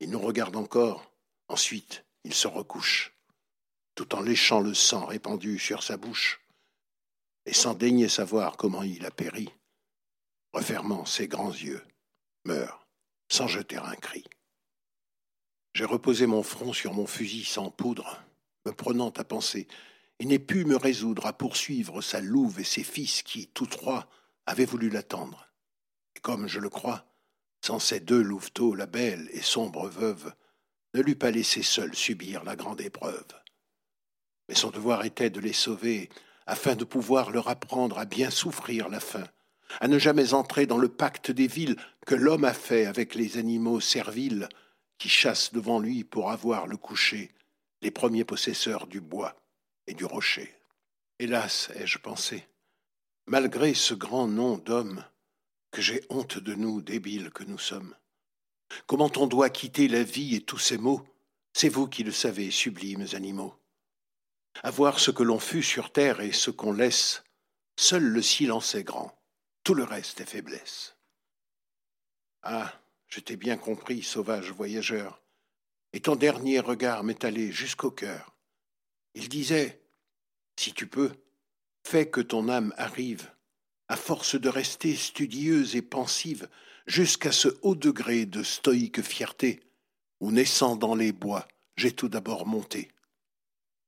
[0.00, 1.12] Il nous regarde encore,
[1.48, 3.12] ensuite il se recouche,
[3.94, 6.40] tout en léchant le sang répandu sur sa bouche,
[7.46, 9.52] et sans daigner savoir comment il a péri,
[10.52, 11.82] refermant ses grands yeux,
[12.44, 12.86] meurt
[13.28, 14.24] sans jeter un cri.
[15.74, 18.22] J'ai reposé mon front sur mon fusil sans poudre,
[18.66, 19.66] me prenant à penser
[20.18, 24.08] et n'ait pu me résoudre à poursuivre sa louve et ses fils qui, tous trois,
[24.46, 25.48] avaient voulu l'attendre.
[26.16, 27.06] Et comme je le crois,
[27.64, 30.32] sans ces deux louveteaux, la belle et sombre veuve
[30.94, 33.26] ne l'eût pas laissé seule subir la grande épreuve.
[34.48, 36.08] Mais son devoir était de les sauver,
[36.46, 39.26] afin de pouvoir leur apprendre à bien souffrir la faim,
[39.80, 43.38] à ne jamais entrer dans le pacte des villes que l'homme a fait avec les
[43.38, 44.48] animaux serviles
[44.98, 47.30] qui chassent devant lui pour avoir le coucher,
[47.82, 49.36] les premiers possesseurs du bois
[49.86, 50.54] et du rocher.
[51.18, 52.46] Hélas, ai-je pensé,
[53.26, 55.04] malgré ce grand nom d'homme,
[55.70, 57.94] que j'ai honte de nous, débiles que nous sommes.
[58.86, 61.06] Comment on doit quitter la vie et tous ses maux,
[61.52, 63.54] c'est vous qui le savez, sublimes animaux.
[64.62, 67.22] Avoir ce que l'on fut sur terre et ce qu'on laisse,
[67.78, 69.16] seul le silence est grand,
[69.64, 70.96] tout le reste est faiblesse.
[72.42, 72.72] Ah,
[73.06, 75.19] je t'ai bien compris, sauvage voyageur,
[75.92, 78.36] et ton dernier regard m'est allé jusqu'au cœur.
[79.14, 79.82] Il disait
[80.58, 81.12] Si tu peux,
[81.86, 83.30] fais que ton âme arrive,
[83.88, 86.48] à force de rester studieuse et pensive,
[86.86, 89.60] jusqu'à ce haut degré de stoïque fierté,
[90.20, 92.90] où naissant dans les bois, j'ai tout d'abord monté.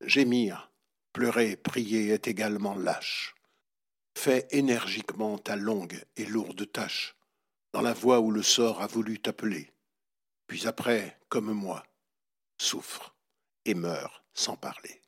[0.01, 0.73] Gémir,
[1.13, 3.35] pleurer, prier est également lâche.
[4.17, 7.17] Fais énergiquement ta longue et lourde tâche,
[7.73, 9.71] dans la voie où le sort a voulu t'appeler.
[10.47, 11.85] Puis après, comme moi,
[12.63, 13.15] souffre
[13.65, 15.03] et meurs sans parler.